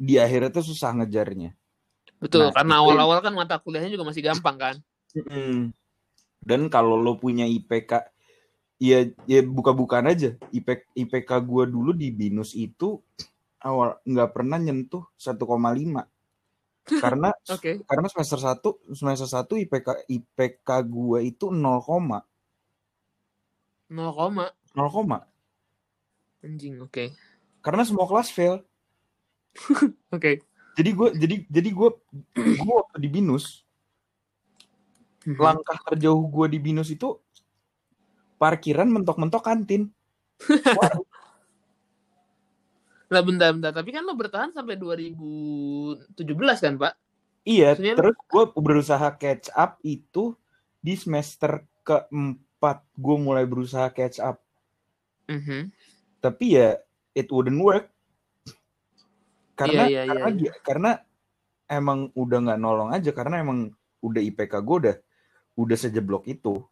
di 0.00 0.16
akhirnya 0.16 0.50
tuh 0.50 0.64
susah 0.70 0.96
ngejarnya. 0.96 1.54
Betul, 2.22 2.48
nah, 2.48 2.54
karena 2.54 2.74
awal-awal 2.82 3.18
kan 3.20 3.32
mata 3.34 3.58
kuliahnya 3.58 3.92
juga 3.92 4.08
masih 4.08 4.22
gampang 4.24 4.56
kan. 4.56 4.76
Dan 6.40 6.72
kalau 6.72 6.96
lo 6.96 7.20
punya 7.20 7.44
IPK 7.44 7.92
ya 8.80 9.04
ya 9.28 9.40
buka-bukaan 9.44 10.08
aja. 10.08 10.34
IPK 10.50 10.96
IPK 10.96 11.30
gua 11.44 11.68
dulu 11.68 11.92
di 11.92 12.08
BINUS 12.10 12.56
itu 12.56 13.00
awal 13.60 14.00
nggak 14.08 14.30
pernah 14.32 14.56
nyentuh 14.56 15.04
1,5 15.20 15.36
karena 17.04 17.30
okay. 17.46 17.78
karena 17.84 18.06
semester 18.08 18.40
1 18.40 18.96
semester 18.96 19.28
1 19.28 19.62
IPK 19.68 19.88
IPK 20.08 20.68
gue 20.88 21.18
itu 21.28 21.52
0, 21.52 21.60
0, 21.60 22.24
0 23.92 24.00
anjing 26.40 26.80
oke 26.80 26.90
okay. 26.90 27.08
karena 27.60 27.84
semua 27.84 28.08
kelas 28.08 28.32
fail 28.32 28.56
oke 28.64 29.92
okay. 30.08 30.40
jadi 30.74 30.90
gue 30.96 31.08
jadi 31.20 31.36
jadi 31.52 31.68
gue 31.68 31.90
gue 32.34 32.72
waktu 32.72 32.96
di 32.96 33.08
binus 33.12 33.62
mm-hmm. 35.34 35.42
langkah 35.42 35.78
terjauh 35.86 36.24
gue 36.26 36.46
di 36.50 36.58
binus 36.58 36.90
itu 36.90 37.16
parkiran 38.40 38.88
mentok-mentok 38.88 39.42
kantin 39.44 39.92
lah 43.10 43.26
bentar-bentar, 43.26 43.74
tapi 43.74 43.90
kan 43.90 44.06
lo 44.06 44.14
bertahan 44.14 44.54
sampai 44.54 44.78
2017 44.78 46.14
kan, 46.62 46.78
Pak? 46.78 46.94
Iya, 47.42 47.74
Maksudnya 47.74 47.94
terus 47.98 48.14
lo... 48.14 48.22
gue 48.30 48.44
berusaha 48.54 49.08
catch 49.18 49.50
up 49.50 49.82
itu 49.82 50.38
di 50.78 50.94
semester 50.94 51.66
keempat 51.82 52.86
gue 52.94 53.16
mulai 53.18 53.50
berusaha 53.50 53.90
catch 53.90 54.22
up. 54.22 54.38
Mm 55.26 55.42
-hmm. 55.42 55.62
Tapi 56.22 56.54
ya 56.54 56.78
it 57.18 57.26
wouldn't 57.34 57.58
work 57.58 57.90
karena 59.58 59.84
iya, 59.92 60.02
iya, 60.08 60.08
karena 60.08 60.28
iya. 60.32 60.52
karena 60.64 60.90
emang 61.68 62.08
udah 62.16 62.38
nggak 62.48 62.60
nolong 62.60 62.90
aja 62.96 63.10
karena 63.12 63.44
emang 63.44 63.68
udah 64.00 64.22
IPK 64.24 64.54
gue 64.64 64.76
udah 64.88 64.96
udah 65.66 65.76
sejeblok 65.76 66.24
itu. 66.24 66.64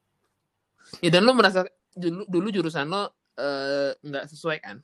Ya 1.05 1.13
dan 1.13 1.29
lo 1.29 1.37
merasa 1.37 1.69
dulu, 1.93 2.25
dulu 2.25 2.49
jurusan 2.49 2.89
lo 2.89 3.13
eh, 3.37 3.93
nggak 4.01 4.25
uh, 4.25 4.31
sesuai 4.33 4.59
kan? 4.65 4.81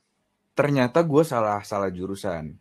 ternyata 0.55 1.03
gue 1.03 1.23
salah 1.27 1.59
salah 1.67 1.91
jurusan 1.91 2.55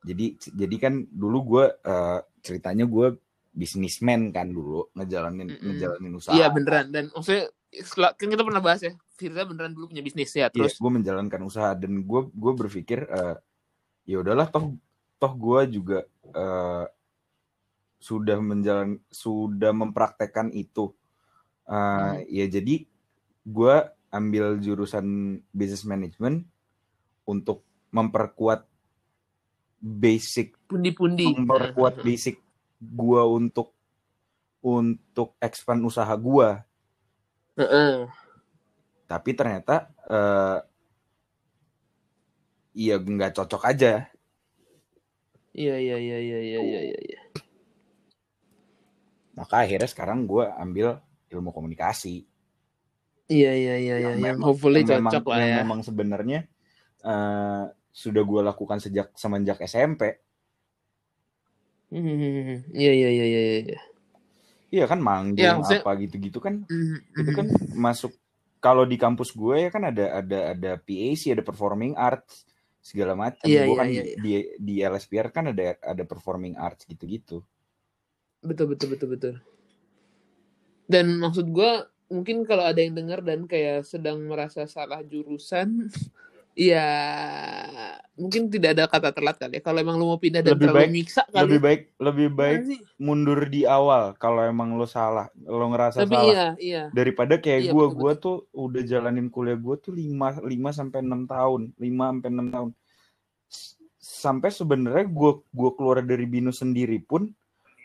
jadi 0.00 0.40
jadi 0.40 0.76
kan 0.80 1.04
dulu 1.04 1.38
gue 1.44 1.64
uh, 1.84 2.18
ceritanya 2.40 2.88
gue 2.88 3.20
bisnismen 3.52 4.32
kan 4.32 4.48
dulu 4.48 4.88
ngejalanin 4.96 5.52
mm 5.52 5.56
-hmm. 5.60 5.66
ngejalanin 5.68 6.12
usaha 6.16 6.32
iya 6.32 6.48
beneran 6.48 6.88
dan 6.88 7.12
maksudnya 7.12 7.52
kan 7.92 8.28
kita 8.32 8.42
pernah 8.42 8.64
bahas 8.64 8.80
ya 8.80 8.96
Firza 9.16 9.44
beneran 9.44 9.76
dulu 9.76 9.92
punya 9.92 10.00
bisnis 10.00 10.32
ya 10.32 10.48
iya, 10.48 10.52
terus 10.52 10.76
iya, 10.76 10.80
gue 10.80 10.90
menjalankan 10.96 11.40
usaha 11.44 11.70
dan 11.76 11.92
gue 12.00 12.20
gue 12.32 12.52
berpikir 12.56 13.04
uh, 13.04 13.36
ya 14.08 14.16
udahlah 14.24 14.48
toh 14.48 14.72
toh 15.20 15.32
gue 15.36 15.60
juga 15.76 16.08
uh, 16.32 16.88
sudah 18.06 18.38
menjalan 18.38 19.02
sudah 19.10 19.74
mempraktekkan 19.74 20.54
itu 20.54 20.94
uh, 21.66 22.14
hmm. 22.14 22.30
ya 22.30 22.46
jadi 22.46 22.86
gue 23.42 23.74
ambil 24.14 24.62
jurusan 24.62 25.38
business 25.50 25.82
management 25.82 26.46
untuk 27.26 27.66
memperkuat 27.90 28.62
basic 29.82 30.54
pundi-pundi 30.70 31.34
memperkuat 31.34 32.06
basic 32.06 32.38
gua 32.80 33.24
untuk 33.24 33.72
untuk 34.60 35.38
expand 35.38 35.80
usaha. 35.86 36.14
Uh 36.18 37.62
-uh. 37.62 37.94
Tapi 39.06 39.30
ternyata 39.38 39.94
uh, 40.10 40.58
iya 42.74 42.98
nggak 42.98 43.38
cocok 43.38 43.62
aja. 43.62 44.10
Iya 45.56 45.76
iya 45.80 45.96
iya 45.96 46.18
iya 46.20 46.38
iya 46.42 46.60
iya 46.60 46.98
iya. 47.00 47.15
Maka 49.36 49.68
akhirnya 49.68 49.86
sekarang 49.86 50.24
gue 50.24 50.48
ambil 50.48 50.96
ilmu 51.28 51.52
komunikasi. 51.52 52.24
Iya 53.26 53.52
iya 53.52 53.74
iya 53.76 53.94
iya. 54.00 54.10
Yang, 54.16 54.38
hopefully 54.40 54.82
yang 54.86 55.04
cocok 55.10 55.22
memang, 55.22 55.30
lah 55.30 55.38
yang 55.38 55.50
ya. 55.52 55.56
Memang 55.62 55.80
sebenarnya 55.84 56.40
uh, 57.04 57.64
sudah 57.92 58.22
gue 58.24 58.40
lakukan 58.40 58.78
sejak 58.80 59.12
semenjak 59.12 59.60
SMP. 59.66 60.24
Hmm, 61.86 62.66
iya 62.74 62.92
iya 62.92 63.08
iya 63.12 63.26
iya 63.26 63.40
iya. 63.62 63.80
Iya 64.66 64.84
kan 64.90 64.98
manggung 64.98 65.38
ya, 65.38 65.62
apa 65.62 65.90
gitu-gitu 66.02 66.42
kan. 66.42 66.66
Mm-hmm. 66.66 67.20
Itu 67.22 67.30
kan 67.30 67.46
masuk 67.76 68.12
kalau 68.58 68.82
di 68.82 68.98
kampus 68.98 69.30
gue 69.30 69.68
ya 69.68 69.70
kan 69.70 69.86
ada 69.86 70.18
ada 70.18 70.38
ada 70.56 70.70
PAC, 70.80 71.30
ada 71.30 71.44
performing 71.46 71.94
arts 71.94 72.42
segala 72.82 73.14
macam. 73.14 73.46
Iya, 73.46 73.66
gue 73.66 73.74
iya, 73.74 73.78
kan 73.78 73.88
iya, 73.90 74.02
di 74.18 74.32
di 74.58 74.74
LSPR 74.82 75.28
kan 75.30 75.54
ada 75.54 75.78
ada 75.78 76.02
performing 76.02 76.58
arts 76.58 76.86
gitu-gitu. 76.86 77.42
Betul 78.44 78.76
betul 78.76 78.88
betul 78.96 79.08
betul. 79.14 79.34
Dan 80.86 81.18
maksud 81.18 81.50
gue 81.50 81.72
mungkin 82.10 82.46
kalau 82.46 82.62
ada 82.62 82.78
yang 82.78 82.94
dengar 82.94 83.22
dan 83.22 83.50
kayak 83.50 83.82
sedang 83.82 84.22
merasa 84.26 84.64
salah 84.70 85.02
jurusan 85.02 85.90
Iya, 86.56 86.88
mungkin 88.20 88.48
tidak 88.48 88.72
ada 88.72 88.88
kata 88.88 89.12
telat 89.12 89.36
kali 89.36 89.60
ya. 89.60 89.62
Kalau 89.62 89.78
emang 89.78 90.00
lu 90.00 90.08
mau 90.08 90.16
pindah 90.16 90.40
dan 90.40 90.56
lebih 90.56 90.72
terlalu 90.72 90.80
baik, 90.80 90.96
miksa 90.96 91.22
kali. 91.28 91.42
Lebih 91.44 91.60
baik, 91.60 91.80
lebih 92.00 92.28
baik 92.32 92.58
mundur 92.96 93.40
di 93.44 93.68
awal 93.68 94.16
kalau 94.16 94.40
emang 94.40 94.72
lu 94.72 94.88
salah, 94.88 95.28
lu 95.36 95.68
ngerasa 95.68 96.08
Tapi 96.08 96.16
salah. 96.16 96.32
iya, 96.32 96.46
iya. 96.56 96.82
Daripada 96.96 97.36
kayak 97.36 97.60
iya, 97.68 97.72
gue, 97.76 97.86
gue 97.92 98.12
tuh 98.16 98.48
udah 98.56 98.82
jalanin 98.88 99.28
kuliah 99.28 99.60
gue 99.60 99.76
tuh 99.76 99.92
5 99.92 100.40
5 100.48 100.48
sampai 100.72 100.98
6 101.04 101.28
tahun, 101.28 101.60
5 101.76 102.08
sampai 102.08 102.28
6 102.32 102.54
tahun. 102.56 102.70
Sampai 104.00 104.48
sebenarnya 104.48 105.04
gue 105.04 105.32
gue 105.44 105.70
keluar 105.76 106.00
dari 106.00 106.24
binus 106.24 106.64
sendiri 106.64 106.96
pun 107.04 107.28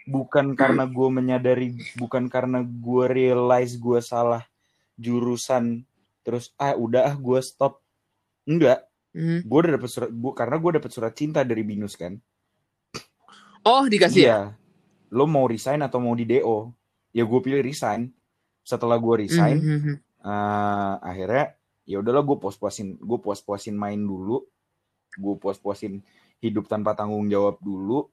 bukan 0.10 0.58
karena 0.58 0.90
gue 0.90 1.10
menyadari, 1.12 1.78
bukan 1.98 2.30
karena 2.32 2.64
gue 2.64 3.06
realize 3.10 3.78
gue 3.78 4.00
salah 4.02 4.44
jurusan 4.98 5.84
terus 6.22 6.54
ah 6.62 6.78
udah 6.78 7.10
ah 7.10 7.16
gue 7.18 7.40
stop 7.42 7.82
Enggak. 8.48 8.80
Hmm. 9.12 9.44
Gue 9.44 9.58
udah 9.68 9.74
dapet 9.76 9.90
surat, 9.92 10.10
gua, 10.10 10.34
karena 10.34 10.56
gue 10.58 10.72
dapet 10.80 10.92
surat 10.92 11.14
cinta 11.14 11.44
dari 11.44 11.64
Binus 11.68 12.00
kan. 12.00 12.16
Oh 13.62 13.86
dikasih 13.86 14.24
iya. 14.26 14.32
ya? 14.34 14.42
Lo 15.14 15.30
mau 15.30 15.46
resign 15.46 15.84
atau 15.86 16.02
mau 16.02 16.16
di 16.16 16.26
DO? 16.26 16.72
Ya 17.12 17.28
gue 17.28 17.40
pilih 17.44 17.62
resign. 17.62 18.10
Setelah 18.66 18.98
gue 19.02 19.26
resign, 19.26 19.58
mm 19.58 19.80
-hmm. 19.82 19.96
uh, 20.22 20.96
akhirnya 21.02 21.58
ya 21.86 21.98
udahlah 22.00 22.24
gue 22.24 22.38
puas-puasin, 22.38 23.02
gue 23.02 23.20
puas-puasin 23.20 23.74
main 23.74 23.98
dulu, 23.98 24.46
gue 25.18 25.36
puas-puasin 25.42 25.98
hidup 26.40 26.70
tanpa 26.70 26.94
tanggung 26.94 27.26
jawab 27.26 27.58
dulu, 27.58 28.06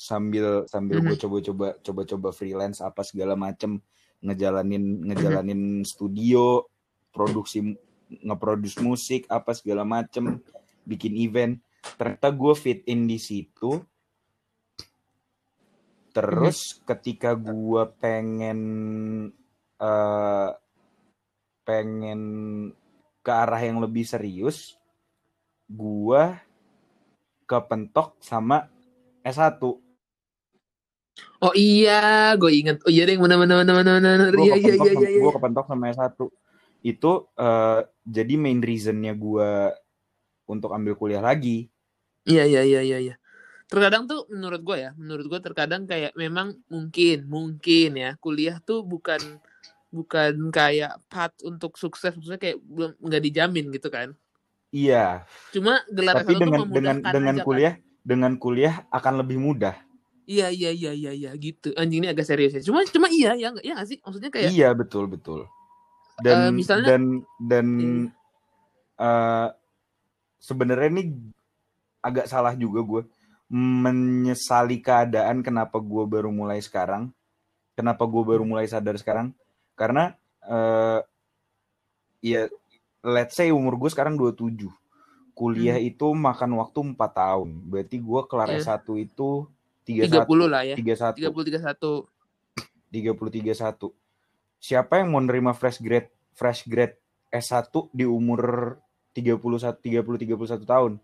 sambil 0.00 0.64
sambil 0.64 1.04
mm 1.04 1.04
-hmm. 1.04 1.12
gue 1.12 1.16
coba-coba 1.20 1.66
coba-coba 1.84 2.28
freelance 2.32 2.80
apa 2.80 3.04
segala 3.04 3.36
macem 3.36 3.76
ngejalanin 4.24 5.04
ngejalanin 5.12 5.60
mm 5.60 5.76
-hmm. 5.84 5.88
studio 5.88 6.64
produksi 7.12 7.76
ngeproduce 8.08 8.80
musik 8.80 9.28
apa 9.28 9.52
segala 9.52 9.84
macem 9.84 10.40
bikin 10.88 11.14
event 11.20 11.60
ternyata 12.00 12.32
gue 12.32 12.54
fit 12.56 12.80
in 12.88 13.04
di 13.04 13.20
situ 13.20 13.76
terus 16.10 16.58
hmm. 16.74 16.78
ketika 16.90 17.38
gue 17.38 17.82
pengen 18.02 18.60
uh, 19.78 20.50
pengen 21.62 22.22
ke 23.22 23.30
arah 23.30 23.62
yang 23.62 23.78
lebih 23.78 24.02
serius 24.02 24.74
gue 25.70 26.22
kepentok 27.46 28.18
sama 28.18 28.66
S1 29.22 29.62
Oh 31.40 31.54
iya, 31.56 32.36
gue 32.36 32.52
inget. 32.52 32.84
Oh 32.84 32.92
iya 32.92 33.08
deh, 33.08 33.16
mana 33.16 33.40
mana 33.40 33.64
mana 33.64 33.72
mana 33.80 33.90
mana. 33.96 34.24
Iya 34.28 34.54
iya 34.60 34.74
iya 34.76 34.92
iya. 34.92 35.20
Gue 35.24 35.32
kepentok 35.32 35.64
sama 35.64 35.88
S1 35.88 36.20
itu 36.80 37.12
uh, 37.36 37.80
jadi 38.04 38.34
main 38.40 38.60
reasonnya 38.60 39.12
gue 39.16 39.72
untuk 40.44 40.72
ambil 40.76 40.96
kuliah 41.00 41.24
lagi. 41.24 41.72
Iya 42.28 42.44
iya 42.44 42.62
iya 42.64 42.80
iya. 42.84 42.98
iya. 43.00 43.14
Terkadang 43.70 44.04
tuh 44.10 44.26
menurut 44.28 44.60
gue 44.60 44.76
ya, 44.84 44.90
menurut 44.98 45.30
gue 45.30 45.40
terkadang 45.40 45.86
kayak 45.88 46.12
memang 46.18 46.58
mungkin 46.68 47.24
mungkin 47.30 47.90
ya 47.96 48.18
kuliah 48.18 48.58
tuh 48.60 48.84
bukan 48.84 49.40
bukan 49.90 50.54
kayak 50.54 51.02
path 51.10 51.34
untuk 51.42 51.74
sukses 51.74 52.14
maksudnya 52.14 52.38
kayak 52.38 52.58
belum 52.62 52.98
nggak 53.00 53.22
dijamin 53.30 53.66
gitu 53.72 53.88
kan. 53.88 54.12
Iya. 54.70 55.26
Cuma 55.50 55.82
gelar 55.90 56.22
Tapi 56.22 56.38
dengan 56.38 56.68
dengan 56.70 56.96
dengan 57.02 57.36
kan. 57.40 57.46
kuliah 57.46 57.74
kan? 57.74 58.06
dengan 58.06 58.32
kuliah 58.38 58.74
akan 58.90 59.14
lebih 59.24 59.38
mudah. 59.38 59.74
Iya 60.30 60.46
iya 60.54 60.70
iya 60.70 60.92
iya 60.94 61.10
iya 61.10 61.30
gitu. 61.34 61.74
Anjing 61.74 62.06
ini 62.06 62.08
agak 62.14 62.22
serius 62.22 62.54
ya. 62.54 62.62
Cuma 62.62 62.86
cuma 62.86 63.10
iya 63.10 63.34
ya 63.34 63.50
enggak 63.50 63.66
ya 63.66 63.74
gak 63.74 63.88
sih? 63.90 63.98
Maksudnya 63.98 64.30
kayak 64.30 64.54
Iya 64.54 64.70
betul 64.78 65.10
betul 65.10 65.50
dan 66.20 66.36
uh, 66.36 66.52
misalnya, 66.52 66.88
dan 66.94 67.02
dan 67.40 67.66
hmm. 67.66 68.06
uh, 69.00 69.48
sebenarnya 70.40 70.88
ini 70.92 71.04
agak 72.00 72.28
salah 72.28 72.52
juga 72.56 72.80
gue 72.84 73.02
menyesali 73.50 74.78
keadaan 74.78 75.42
kenapa 75.42 75.82
gue 75.82 76.04
baru 76.06 76.30
mulai 76.30 76.62
sekarang 76.62 77.10
kenapa 77.74 78.06
gue 78.06 78.22
baru 78.22 78.46
mulai 78.46 78.68
sadar 78.70 78.94
sekarang 78.96 79.34
karena 79.74 80.14
uh, 80.46 81.02
ya 82.22 82.46
let's 83.02 83.34
say 83.34 83.50
umur 83.50 83.74
gue 83.80 83.90
sekarang 83.90 84.14
27 84.14 84.70
kuliah 85.34 85.80
hmm. 85.80 85.88
itu 85.90 86.06
makan 86.12 86.60
waktu 86.60 86.78
4 86.94 87.00
tahun 87.00 87.48
berarti 87.66 87.96
gue 87.98 88.20
kelar 88.28 88.48
yeah. 88.54 88.60
S1 88.62 88.86
itu 89.00 89.48
tiga 89.84 90.22
puluh 90.24 90.46
lah 90.46 90.62
ya. 90.64 90.76
tiga 90.76 91.30
puluh 91.30 91.44
tiga 91.46 91.60
satu. 91.60 92.06
Tiga 92.90 93.10
puluh 93.14 93.30
tiga 93.30 93.52
satu. 93.54 93.94
Siapa 94.60 95.00
yang 95.00 95.14
mau 95.14 95.22
nerima 95.22 95.56
fresh 95.56 95.80
grade 95.80 96.10
fresh 96.36 96.68
grade 96.68 97.00
S 97.30 97.54
satu 97.54 97.88
di 97.94 98.04
umur 98.04 98.76
tiga 99.14 99.38
puluh 99.38 99.56
satu 99.56 99.78
tiga 99.80 100.02
puluh 100.02 100.18
tiga 100.18 100.34
puluh 100.36 100.50
satu 100.50 100.66
tahun? 100.66 100.98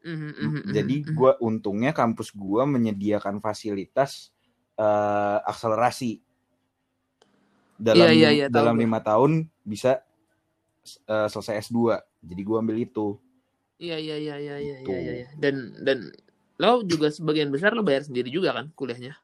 Mm-hmm, 0.00 0.72
jadi 0.72 0.96
gue 1.12 1.32
untungnya 1.44 1.92
kampus 1.92 2.32
gue 2.32 2.62
menyediakan 2.64 3.36
fasilitas 3.44 4.32
uh, 4.80 5.44
akselerasi. 5.44 6.24
Dalam 7.76 8.08
yeah, 8.08 8.12
yeah, 8.12 8.32
yeah, 8.44 8.48
dalam 8.48 8.80
lima 8.80 9.04
tahun 9.04 9.48
bisa 9.60 10.00
uh, 11.04 11.28
selesai 11.28 11.64
S 11.64 11.68
2 11.68 12.00
jadi 12.24 12.42
gue 12.44 12.56
ambil 12.56 12.76
itu. 12.80 13.16
Iya 13.80 13.96
iya 13.96 14.16
iya 14.16 14.36
iya 14.36 14.56
iya 14.60 14.76
iya 14.84 15.00
ya, 15.00 15.12
ya. 15.24 15.28
dan 15.40 15.72
dan 15.80 15.98
lo 16.60 16.84
juga 16.84 17.08
sebagian 17.08 17.48
besar 17.48 17.72
lo 17.72 17.80
bayar 17.80 18.04
sendiri 18.04 18.28
juga 18.28 18.52
kan 18.52 18.68
kuliahnya? 18.76 19.16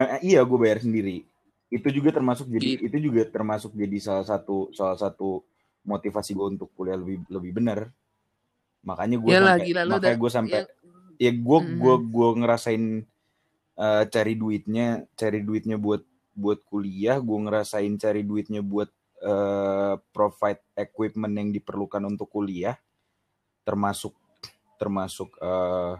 Eh, 0.00 0.32
iya, 0.32 0.40
gue 0.44 0.58
bayar 0.60 0.80
sendiri. 0.80 1.28
Itu 1.68 1.88
juga 1.92 2.12
termasuk 2.12 2.48
jadi 2.48 2.80
Gitu. 2.80 2.82
itu 2.88 2.96
juga 3.12 3.28
termasuk 3.28 3.76
jadi 3.76 3.96
salah 4.00 4.24
satu 4.24 4.72
salah 4.72 4.96
satu 4.96 5.44
motivasi 5.84 6.32
gue 6.32 6.46
untuk 6.56 6.72
kuliah 6.72 6.96
lebih 6.96 7.20
lebih 7.28 7.52
benar. 7.52 7.92
Makanya 8.80 9.16
gue 9.20 9.30
Iyalah, 9.32 9.56
sampai 9.60 9.66
gila, 9.68 9.82
lo 9.84 9.92
makanya 9.98 10.16
gue 10.16 10.30
sampai 10.32 10.58
yang- 10.62 10.70
ya 11.16 11.30
gue 11.32 11.58
Mhm. 11.60 11.76
gue 11.80 11.94
gue 12.12 12.28
ngerasain 12.44 12.84
eh, 13.76 14.04
cari 14.08 14.34
duitnya 14.40 14.86
cari 15.12 15.40
duitnya 15.44 15.76
buat 15.76 16.00
buat 16.32 16.60
kuliah 16.64 17.20
gue 17.20 17.38
ngerasain 17.44 17.92
cari 18.00 18.24
duitnya 18.24 18.64
buat 18.64 18.88
eh, 19.16 19.94
provide 20.12 20.60
equipment 20.76 21.32
yang 21.32 21.48
diperlukan 21.52 22.04
untuk 22.04 22.28
kuliah 22.28 22.76
termasuk 23.64 24.12
termasuk 24.76 25.36
eh, 25.40 25.94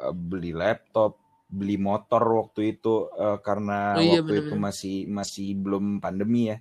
eh, 0.00 0.14
beli 0.14 0.52
laptop 0.52 1.16
beli 1.46 1.78
motor 1.78 2.18
waktu 2.42 2.74
itu 2.74 3.06
eh, 3.14 3.38
karena 3.40 3.94
Oh 3.94 4.02
iya, 4.02 4.18
waktu 4.20 4.32
itu 4.34 4.50
bener-bener. 4.50 4.64
masih 4.66 4.96
masih 5.06 5.46
belum 5.54 5.84
pandemi 6.00 6.50
ya 6.50 6.58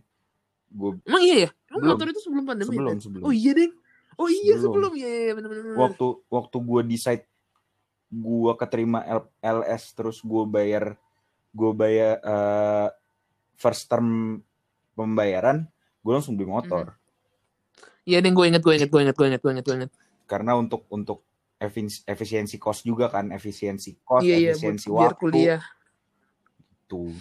gue 0.69 0.99
Emang 1.07 1.23
iya 1.23 1.35
ya? 1.47 1.49
Emang 1.71 1.79
Belum. 1.81 1.93
motor 1.97 2.07
itu 2.11 2.21
sebelum 2.21 2.45
pandemi? 2.45 2.69
sebelum 2.69 2.91
kan? 2.91 2.99
sebelum 3.01 3.23
Oh 3.25 3.33
iya 3.33 3.51
deh. 3.53 3.71
Oh 4.15 4.27
iya 4.27 4.55
Sebelum. 4.55 4.63
sebelum 4.63 4.91
ya 4.95 5.09
ya 5.09 5.33
benar 5.33 5.49
benar. 5.51 5.75
waktu 5.75 6.05
waktu 6.27 6.57
gue 6.61 6.81
decide 6.85 7.25
gue 8.07 8.51
keterima 8.55 8.99
L- 9.03 9.31
LS 9.41 9.83
terus 9.91 10.17
gue 10.21 10.43
bayar 10.45 10.95
gue 11.51 11.71
bayar 11.73 12.19
eh, 12.19 12.87
first 13.55 13.87
term 13.87 14.39
pembayaran 14.93 15.67
gue 15.99 16.11
langsung 16.11 16.35
beli 16.35 16.47
motor 16.47 16.93
Iya 18.05 18.21
deh 18.21 18.29
gue 18.29 18.45
inget 18.45 18.61
gue 18.61 18.73
inget 18.77 18.87
gue 18.87 19.01
inget 19.01 19.15
gue 19.17 19.25
inget 19.25 19.41
gue 19.41 19.51
inget 19.51 19.65
gue 19.65 19.75
inget. 19.81 19.91
Karena 20.25 20.57
untuk 20.57 20.85
untuk 20.89 21.21
efis- 21.57 22.03
efisiensi 22.03 22.57
cost 22.57 22.83
juga 22.83 23.07
kan 23.07 23.31
efisiensi 23.31 24.01
cost 24.03 24.25
Iya 24.25 24.35
iya 24.37 24.53
buat 24.53 24.75
efisiensi 24.75 24.87
biar 24.89 25.01
waktu 25.13 25.19
kuliah. 25.21 25.61
tuh 26.85 27.13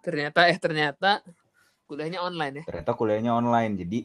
Ternyata 0.00 0.48
eh 0.48 0.56
ternyata 0.56 1.20
kuliahnya 1.84 2.24
online 2.24 2.62
ya. 2.62 2.64
ternyata 2.64 2.92
kuliahnya 2.96 3.32
online 3.36 3.72
jadi 3.76 3.98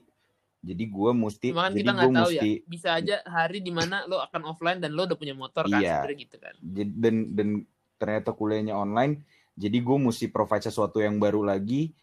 jadi 0.66 0.84
gue 0.90 1.12
mesti 1.14 1.48
Cuma 1.54 1.70
kan 1.70 1.72
jadi 1.78 1.86
kita 1.86 1.94
gue 1.94 2.10
tahu 2.10 2.30
mesti 2.34 2.50
ya. 2.50 2.66
Bisa 2.66 2.90
aja 2.98 3.16
hari 3.30 3.62
di 3.62 3.70
mana 3.70 4.04
lo 4.10 4.18
akan 4.18 4.42
offline 4.50 4.82
dan 4.82 4.98
lo 4.98 5.06
udah 5.06 5.14
punya 5.16 5.38
motor 5.38 5.70
kan 5.70 5.80
Iya. 5.80 6.10
gitu 6.10 6.36
kan. 6.42 6.58
Dan 6.60 7.32
dan 7.38 7.48
ternyata 7.96 8.34
kuliahnya 8.34 8.74
online 8.76 9.24
jadi 9.56 9.78
gue 9.80 9.98
mesti 10.02 10.28
provide 10.28 10.66
sesuatu 10.68 11.00
yang 11.00 11.16
baru 11.22 11.46
lagi 11.48 11.96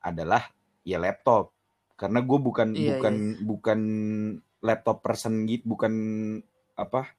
adalah 0.00 0.46
ya 0.86 0.96
laptop 0.96 1.52
karena 1.98 2.22
gue 2.22 2.38
bukan 2.38 2.68
Iya, 2.72 2.96
bukan 2.96 3.14
bukan 3.44 3.80
laptop 4.58 5.02
person 5.02 5.46
gitu 5.46 5.64
bukan 5.66 5.92
apa 6.74 7.10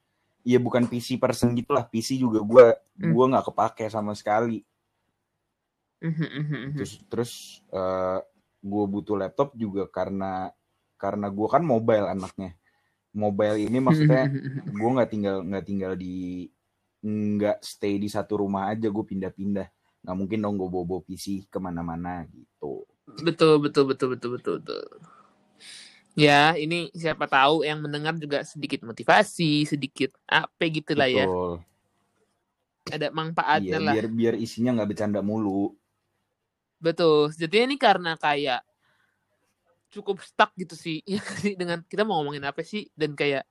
ya 0.44 0.56
bukan 0.56 0.88
PC 0.88 1.16
person 1.16 1.52
gitulah 1.56 1.84
PC 1.84 2.16
juga 2.20 2.40
gue 2.40 2.66
Hmm. 3.00 3.16
gue 3.16 3.24
nggak 3.32 3.48
kepake 3.48 3.88
sama 3.88 4.12
sekali 4.12 4.60
Mhm, 6.00 6.12
mhm, 6.16 6.44
mhm. 6.44 6.76
terus 6.76 6.92
terus 7.08 7.32
gue 8.60 8.84
butuh 8.88 9.16
laptop 9.16 9.56
juga 9.56 9.88
karena 9.88 10.52
karena 11.00 11.32
gue 11.32 11.48
kan 11.48 11.64
mobile 11.64 12.08
anaknya 12.08 12.56
mobile 13.12 13.56
ini 13.56 13.80
maksudnya 13.80 14.28
gue 14.68 14.90
nggak 14.96 15.10
tinggal 15.10 15.36
nggak 15.44 15.64
tinggal 15.64 15.92
di 15.96 16.44
nggak 17.00 17.64
stay 17.64 17.96
di 17.96 18.08
satu 18.12 18.44
rumah 18.44 18.68
aja 18.68 18.92
gue 18.92 19.04
pindah-pindah 19.04 19.68
nggak 20.04 20.16
mungkin 20.16 20.44
dong 20.44 20.60
gue 20.60 20.68
bobo 20.68 21.00
PC 21.00 21.48
ke 21.48 21.56
mana-mana 21.56 22.24
gitu 22.28 22.84
Betul, 23.24 23.58
betul, 23.58 23.90
betul, 23.90 24.14
betul, 24.14 24.30
betul, 24.38 24.52
betul. 24.62 24.84
Ya, 26.18 26.58
ini 26.58 26.90
siapa 26.92 27.30
tahu 27.30 27.62
yang 27.62 27.78
mendengar 27.80 28.14
juga 28.18 28.42
sedikit 28.42 28.82
motivasi, 28.82 29.64
sedikit 29.66 30.10
apa 30.26 30.62
gitu 30.66 30.92
lah 30.98 31.06
ya. 31.06 31.26
betul 31.26 31.62
Ada 32.90 33.06
iya 33.06 33.14
manfaatnya 33.14 33.78
lah. 33.78 33.94
biar 33.94 34.06
biar 34.10 34.34
isinya 34.40 34.70
nggak 34.74 34.90
bercanda 34.90 35.20
mulu 35.22 35.76
Betul. 36.80 37.30
Jadi 37.36 37.68
ini 37.68 37.76
karena 37.76 38.16
kayak 38.16 38.64
cukup 39.90 40.22
stuck 40.22 40.50
gitu 40.56 40.74
sih. 40.74 41.02
Ya 41.10 41.20
sih? 41.38 41.54
dengan 41.54 41.82
kita 41.84 42.02
mau 42.06 42.18
ngomongin 42.22 42.46
apa 42.46 42.62
sih 42.64 42.88
dan 42.96 43.12
kayak 43.14 43.44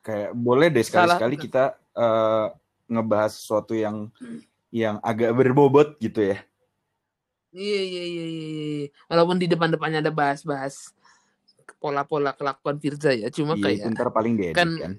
kayak 0.00 0.32
boleh 0.32 0.72
deh 0.72 0.84
sekali-sekali 0.84 1.36
kita 1.36 1.76
eh, 1.92 2.46
ngebahas 2.88 3.32
sesuatu 3.36 3.76
yang 3.76 4.08
yang 4.72 4.96
agak 5.02 5.34
berbobot 5.34 5.98
gitu 6.00 6.34
ya 6.34 6.38
iya 7.50 7.80
iya 7.82 8.02
iya 8.06 8.24
iya 8.30 8.46
iya. 8.46 8.88
Walaupun 9.10 9.36
di 9.42 9.46
depan-depannya 9.50 9.98
ada 10.02 10.12
bahas-bahas 10.14 10.94
pola-pola 11.78 12.34
kelakuan 12.34 12.80
Firza 12.80 13.14
ya. 13.14 13.30
Cuma 13.30 13.54
iya 13.54 13.78
kayak 13.78 13.94
ntar 13.94 14.08
paling 14.10 14.34
diedit 14.34 14.56
kan- 14.56 14.80
kan 14.80 14.92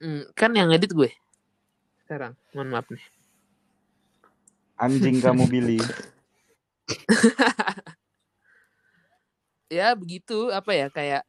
hmm, 0.00 0.22
kan 0.32 0.50
yang 0.54 0.72
edit 0.72 0.94
gue 0.94 1.10
sekarang. 2.04 2.32
Mohon 2.52 2.68
maaf 2.72 2.88
nih. 2.88 3.04
anjing 4.74 5.22
kamu 5.22 5.46
Billy 5.46 5.78
ya 9.78 9.94
begitu 9.94 10.50
apa 10.50 10.70
ya 10.74 10.86
kayak 10.90 11.22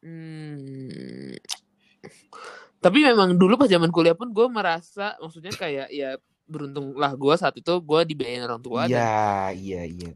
hmm, 0.00 1.36
tapi 2.80 3.04
memang 3.04 3.36
dulu 3.36 3.60
pas 3.60 3.68
zaman 3.68 3.88
kuliah 3.88 4.16
pun 4.16 4.32
gue 4.32 4.48
merasa 4.48 5.16
maksudnya 5.20 5.52
kayak 5.52 5.88
ya 5.92 6.16
beruntunglah 6.44 7.16
gue 7.16 7.34
saat 7.36 7.56
itu 7.56 7.72
gue 7.80 8.00
dibiayain 8.04 8.44
orang 8.44 8.60
tua 8.60 8.84
dan 8.84 9.00
iya 9.00 9.20
iya 9.52 9.82
iya 9.88 10.12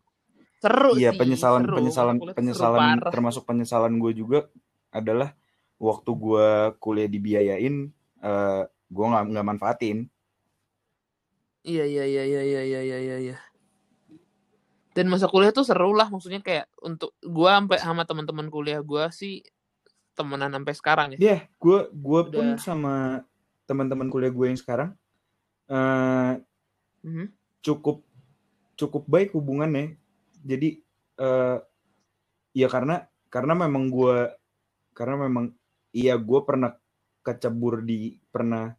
seru 0.59 0.93
Iya 0.95 1.15
sih 1.15 1.19
penyesalan 1.19 1.63
seru. 1.65 1.77
penyesalan 1.79 2.17
seru 2.19 2.35
penyesalan 2.35 2.99
termasuk 3.09 3.43
penyesalan 3.47 3.95
gue 3.99 4.13
juga 4.13 4.39
adalah 4.91 5.35
waktu 5.79 6.11
gue 6.11 6.49
kuliah 6.79 7.07
dibiayain 7.07 7.77
eh 8.19 8.63
gue 8.67 9.05
nggak 9.07 9.25
nggak 9.31 9.47
manfaatin. 9.47 9.99
Iya 11.63 11.85
iya 11.85 12.05
iya 12.07 12.23
iya 12.25 12.43
iya 12.43 12.63
iya 12.65 12.81
iya 12.81 12.99
iya 12.99 13.17
iya. 13.21 13.37
Dan 14.95 15.07
masa 15.07 15.31
kuliah 15.31 15.53
tuh 15.53 15.63
seru 15.63 15.95
lah 15.95 16.11
maksudnya 16.11 16.43
kayak 16.43 16.67
untuk 16.83 17.15
gue 17.21 17.51
sampai 17.51 17.79
sama 17.79 18.03
teman-teman 18.03 18.49
kuliah 18.49 18.83
gue 18.83 19.05
sih 19.15 19.45
temenan 20.17 20.51
sampai 20.51 20.75
sekarang 20.75 21.07
ya. 21.15 21.19
Ya 21.21 21.37
gue 21.55 21.79
gue 21.93 22.21
pun 22.27 22.47
sama 22.59 23.23
teman-teman 23.69 24.09
kuliah 24.09 24.33
gue 24.33 24.47
yang 24.49 24.59
sekarang 24.59 24.91
eh 25.69 26.41
Mhm. 26.99 27.31
cukup 27.63 28.03
cukup 28.75 29.07
baik 29.07 29.31
hubungannya 29.31 29.95
jadi 30.43 30.69
eh 31.19 31.59
ya 32.55 32.69
karena 32.71 33.07
karena 33.29 33.55
memang 33.55 33.93
gue 33.93 34.33
karena 34.97 35.29
memang 35.29 35.53
iya 35.93 36.17
gue 36.19 36.41
pernah 36.43 36.75
kecebur 37.23 37.85
di 37.85 38.17
pernah 38.33 38.73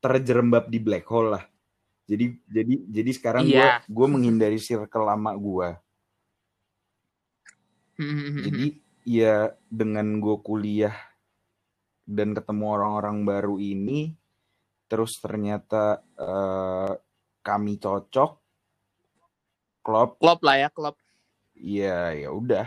terjerembab 0.00 0.70
di 0.70 0.78
black 0.78 1.06
hole 1.10 1.34
lah 1.34 1.44
jadi 2.06 2.34
jadi 2.46 2.74
jadi 2.88 3.10
sekarang 3.14 3.44
gue 3.46 3.58
Iya. 3.58 3.82
gue 3.86 4.06
menghindari 4.08 4.58
circle 4.58 5.06
lama 5.06 5.32
gue 5.36 5.68
jadi 8.48 8.66
ya 9.20 9.50
dengan 9.66 10.18
gue 10.22 10.36
kuliah 10.42 10.94
dan 12.06 12.34
ketemu 12.34 12.64
orang-orang 12.74 13.22
baru 13.22 13.56
ini 13.62 14.14
terus 14.90 15.16
ternyata 15.22 16.02
eh, 16.18 16.92
kami 17.42 17.78
cocok 17.78 18.41
klop 19.82 20.18
klop 20.18 20.40
lah 20.46 20.56
ya 20.56 20.68
klop 20.70 20.96
ya 21.58 22.14
ya 22.16 22.30
udah 22.32 22.66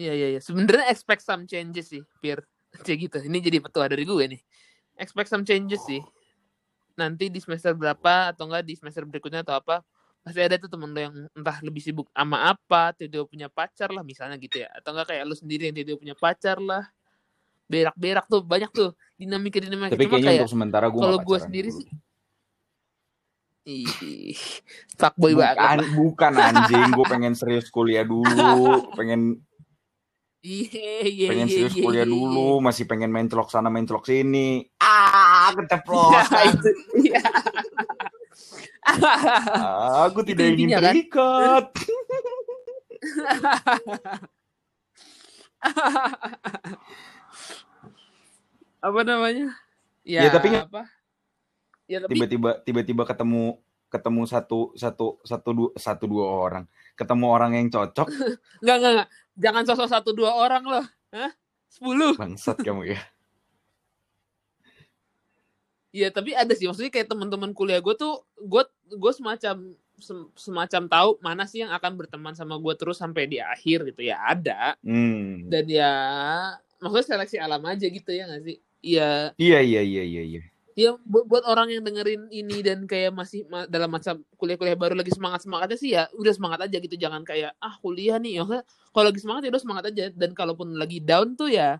Iya 0.00 0.12
iya 0.16 0.28
iya. 0.36 0.40
Sebenarnya 0.40 0.88
expect 0.88 1.20
some 1.20 1.44
changes 1.44 1.92
sih, 1.92 2.00
Pir. 2.24 2.40
Kayak 2.86 2.98
gitu. 3.10 3.16
Ini 3.28 3.38
jadi 3.42 3.58
petua 3.60 3.84
dari 3.90 4.08
gue 4.08 4.24
nih. 4.36 4.40
Expect 4.96 5.28
some 5.28 5.44
changes 5.44 5.84
sih. 5.84 6.00
Nanti 6.96 7.28
di 7.28 7.40
semester 7.40 7.76
berapa 7.76 8.32
atau 8.32 8.48
enggak 8.48 8.64
di 8.64 8.74
semester 8.80 9.04
berikutnya 9.04 9.44
atau 9.44 9.60
apa, 9.60 9.84
pasti 10.24 10.40
ada 10.40 10.56
tuh 10.60 10.68
temen 10.68 10.92
lo 10.92 11.00
yang 11.00 11.14
entah 11.32 11.56
lebih 11.64 11.80
sibuk 11.80 12.08
sama 12.12 12.52
apa, 12.52 12.92
tiba-tiba 12.96 13.24
punya 13.24 13.48
pacar 13.48 13.88
lah 13.92 14.04
misalnya 14.04 14.36
gitu 14.36 14.60
ya. 14.64 14.68
Atau 14.72 14.96
enggak 14.96 15.12
kayak 15.12 15.24
lu 15.28 15.36
sendiri 15.36 15.68
yang 15.68 15.74
tiba-tiba 15.76 15.98
punya 16.00 16.16
pacar 16.16 16.56
lah. 16.60 16.84
Berak-berak 17.70 18.26
tuh 18.26 18.40
banyak 18.40 18.70
tuh 18.72 18.90
dinamika-dinamika. 19.20 19.94
tapi 19.94 20.04
Cuma 20.08 20.16
kayaknya 20.16 20.28
kayak 20.32 20.42
untuk 20.44 20.54
sementara 20.56 20.86
gue 20.88 21.00
kalau 21.00 21.18
gue 21.22 21.38
sendiri 21.38 21.70
sih 21.70 21.88
Ih, 23.68 24.32
fuckboy 24.96 25.36
banget. 25.36 25.60
bukan 25.60 25.76
lah. 25.76 25.92
bukan 25.92 26.32
anjing 26.32 26.96
gue 26.96 27.04
pengen 27.04 27.36
serius 27.36 27.68
kuliah 27.68 28.08
dulu 28.08 28.80
pengen 28.98 29.36
Iya 30.40 31.04
iya 31.04 31.28
pengen 31.28 31.52
iya, 31.52 31.54
serius 31.68 31.76
iya, 31.76 31.84
kuliah 31.84 32.08
iya, 32.08 32.16
dulu 32.16 32.64
masih 32.64 32.88
pengen 32.88 33.12
main 33.12 33.28
celok 33.28 33.52
sana 33.52 33.68
main 33.68 33.84
celok 33.84 34.08
sini 34.08 34.64
ah 34.80 35.52
iya. 35.52 35.52
Ya, 35.52 35.60
keceplosan 35.60 36.44
itu. 36.56 36.70
Iya. 37.04 37.20
aku 40.08 40.24
tidak 40.24 40.48
Itu 40.48 40.52
ingin 40.56 40.72
kan? 40.72 40.80
terikat 40.80 41.66
apa 48.80 49.00
namanya? 49.04 49.52
Ya, 50.00 50.24
ya 50.24 50.32
tapi 50.32 50.48
apa? 50.56 50.88
Ya 51.90 51.98
tapi 51.98 52.14
tiba-tiba 52.14 52.62
tiba-tiba 52.62 53.02
ketemu 53.02 53.58
ketemu 53.90 54.22
satu 54.30 54.70
satu 54.78 55.18
satu 55.26 55.50
dua 55.50 55.70
satu 55.74 56.04
dua 56.06 56.26
orang. 56.30 56.64
Ketemu 56.94 57.26
orang 57.26 57.58
yang 57.58 57.66
cocok. 57.66 58.06
Nggak 58.62 58.76
nggak 58.78 58.92
nggak. 58.94 59.08
Jangan 59.34 59.62
sosok 59.66 59.88
satu 59.90 60.10
dua 60.14 60.30
orang 60.38 60.62
loh. 60.62 60.86
Hah? 61.10 61.34
sepuluh. 61.66 62.14
Bangsat 62.14 62.62
kamu 62.62 62.94
ya. 62.94 63.00
Iya 65.90 66.08
tapi 66.16 66.30
ada 66.38 66.54
sih. 66.54 66.70
Maksudnya 66.70 66.94
kayak 66.94 67.10
teman-teman 67.10 67.50
kuliah 67.50 67.82
gue 67.82 67.94
tuh 67.98 68.22
gue 68.38 68.62
gue 68.94 69.12
semacam 69.12 69.74
semacam 70.38 70.82
tahu 70.86 71.10
mana 71.20 71.44
sih 71.44 71.66
yang 71.66 71.74
akan 71.74 71.98
berteman 71.98 72.32
sama 72.38 72.56
gue 72.62 72.74
terus 72.78 73.02
sampai 73.02 73.26
di 73.26 73.42
akhir 73.42 73.90
gitu. 73.90 74.06
Ya 74.06 74.22
ada. 74.22 74.78
Hmm. 74.86 75.50
dan 75.50 75.66
ya 75.66 75.92
maksudnya 76.78 77.18
seleksi 77.18 77.36
alam 77.42 77.66
aja 77.66 77.90
gitu 77.90 78.14
ya 78.14 78.30
nggak 78.30 78.42
sih? 78.46 78.56
Iya. 78.78 79.34
Iya 79.34 79.58
iya 79.58 79.82
iya 79.82 80.02
iya 80.06 80.22
iya 80.22 80.42
ya 80.80 80.96
buat, 81.04 81.28
buat 81.28 81.44
orang 81.44 81.68
yang 81.76 81.82
dengerin 81.84 82.32
ini 82.32 82.64
dan 82.64 82.88
kayak 82.88 83.12
masih 83.12 83.44
ma 83.52 83.68
dalam 83.68 83.92
masa 83.92 84.16
kuliah-kuliah 84.40 84.72
baru 84.72 84.96
lagi 84.96 85.12
semangat 85.12 85.44
semangatnya 85.44 85.76
sih 85.76 85.90
ya 85.92 86.08
udah 86.16 86.32
semangat 86.32 86.64
aja 86.64 86.76
gitu. 86.80 86.96
Jangan 86.96 87.20
kayak 87.28 87.52
ah 87.60 87.76
kuliah 87.84 88.16
nih. 88.16 88.40
Ya 88.40 88.44
kalau 88.96 89.06
lagi 89.12 89.20
semangat 89.20 89.44
ya 89.44 89.50
udah 89.52 89.62
semangat 89.62 89.84
aja. 89.92 90.04
Dan 90.08 90.30
kalaupun 90.32 90.72
lagi 90.80 91.04
down 91.04 91.36
tuh 91.36 91.52
ya 91.52 91.76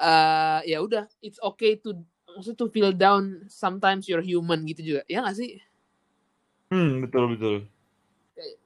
uh, 0.00 0.60
ya 0.64 0.80
udah 0.80 1.04
it's 1.20 1.36
okay 1.44 1.76
to 1.76 1.92
maksudnya 2.32 2.56
to 2.56 2.66
feel 2.72 2.90
down. 2.96 3.44
Sometimes 3.52 4.08
you're 4.08 4.24
human 4.24 4.64
gitu 4.64 4.96
juga. 4.96 5.02
Ya 5.04 5.20
gak 5.20 5.36
sih? 5.36 5.60
Hmm 6.72 7.04
betul 7.04 7.36
betul. 7.36 7.56
Kayak, 8.32 8.56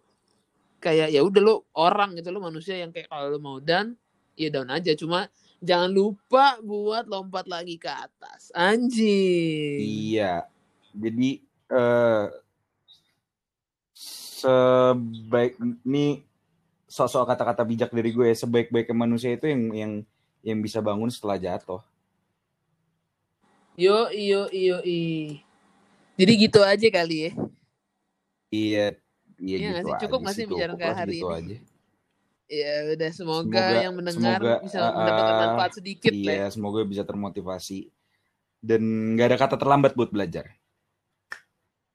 kayak 0.79 1.09
ya 1.11 1.21
udah 1.27 1.43
lo 1.43 1.55
orang 1.75 2.15
gitu 2.15 2.31
lo 2.31 2.39
manusia 2.39 2.79
yang 2.79 2.95
kayak 2.95 3.11
kalau 3.11 3.35
lo 3.35 3.39
mau 3.43 3.59
down 3.59 3.99
ya 4.39 4.53
down 4.55 4.71
aja. 4.71 4.95
Cuma 4.95 5.27
jangan 5.65 5.91
lupa 5.91 6.61
buat 6.61 7.09
lompat 7.09 7.49
lagi 7.49 7.81
ke 7.81 7.89
atas. 7.89 8.53
Anjing. 8.53 9.81
Iya. 9.81 10.45
Jadi 10.93 11.43
uh, 11.73 12.29
sebaik 14.45 15.57
ini 15.83 16.23
sosok 16.85 17.27
kata-kata 17.27 17.65
bijak 17.67 17.91
dari 17.91 18.13
gue 18.13 18.31
ya, 18.31 18.37
sebaik-baiknya 18.37 18.95
manusia 18.95 19.35
itu 19.35 19.49
yang 19.51 19.63
yang 19.73 19.93
yang 20.45 20.59
bisa 20.61 20.79
bangun 20.85 21.09
setelah 21.09 21.41
jatuh. 21.41 21.83
Yo 23.75 24.13
yo 24.15 24.47
yo 24.55 24.79
i. 24.87 25.41
Jadi 26.15 26.33
gitu 26.47 26.63
aja 26.63 26.87
kali 26.95 27.27
ya. 27.27 27.31
Iya, 28.55 28.87
iya, 29.43 29.57
iya 29.59 29.71
gitu 29.83 30.07
cukup 30.07 30.21
aja 30.23 30.27
masih 30.31 30.45
bicara 30.47 30.75
hari 30.95 31.19
gitu 31.19 31.27
ini. 31.27 31.35
Aja. 31.35 31.74
Ya 32.45 32.93
udah 32.93 33.11
semoga, 33.11 33.57
semoga 33.57 33.81
yang 33.81 33.95
mendengar 33.97 34.37
semoga, 34.37 34.61
bisa 34.61 34.79
uh, 34.85 34.93
mendapatkan 34.93 35.37
manfaat 35.41 35.73
sedikit 35.81 36.13
iya, 36.13 36.45
semoga 36.53 36.85
bisa 36.85 37.01
termotivasi 37.01 37.89
dan 38.61 38.81
nggak 39.17 39.27
ada 39.33 39.39
kata 39.41 39.57
terlambat 39.57 39.97
buat 39.97 40.13
belajar. 40.13 40.53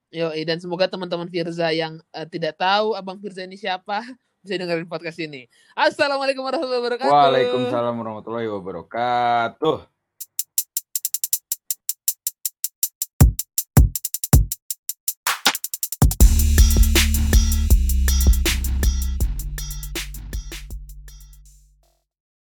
Yo, 0.09 0.33
dan 0.33 0.57
semoga 0.57 0.89
teman-teman 0.89 1.29
Firza 1.29 1.69
yang 1.69 2.01
uh, 2.17 2.25
tidak 2.25 2.57
tahu 2.57 2.97
Abang 2.97 3.21
Firza 3.21 3.45
ini 3.45 3.61
siapa 3.61 4.01
bisa 4.41 4.57
dengerin 4.57 4.89
podcast 4.89 5.21
ini. 5.21 5.45
Assalamualaikum 5.77 6.41
warahmatullahi 6.41 6.81
wabarakatuh. 6.81 7.13
Waalaikumsalam 7.13 7.93
warahmatullahi 7.93 8.49
wabarakatuh. 8.49 9.98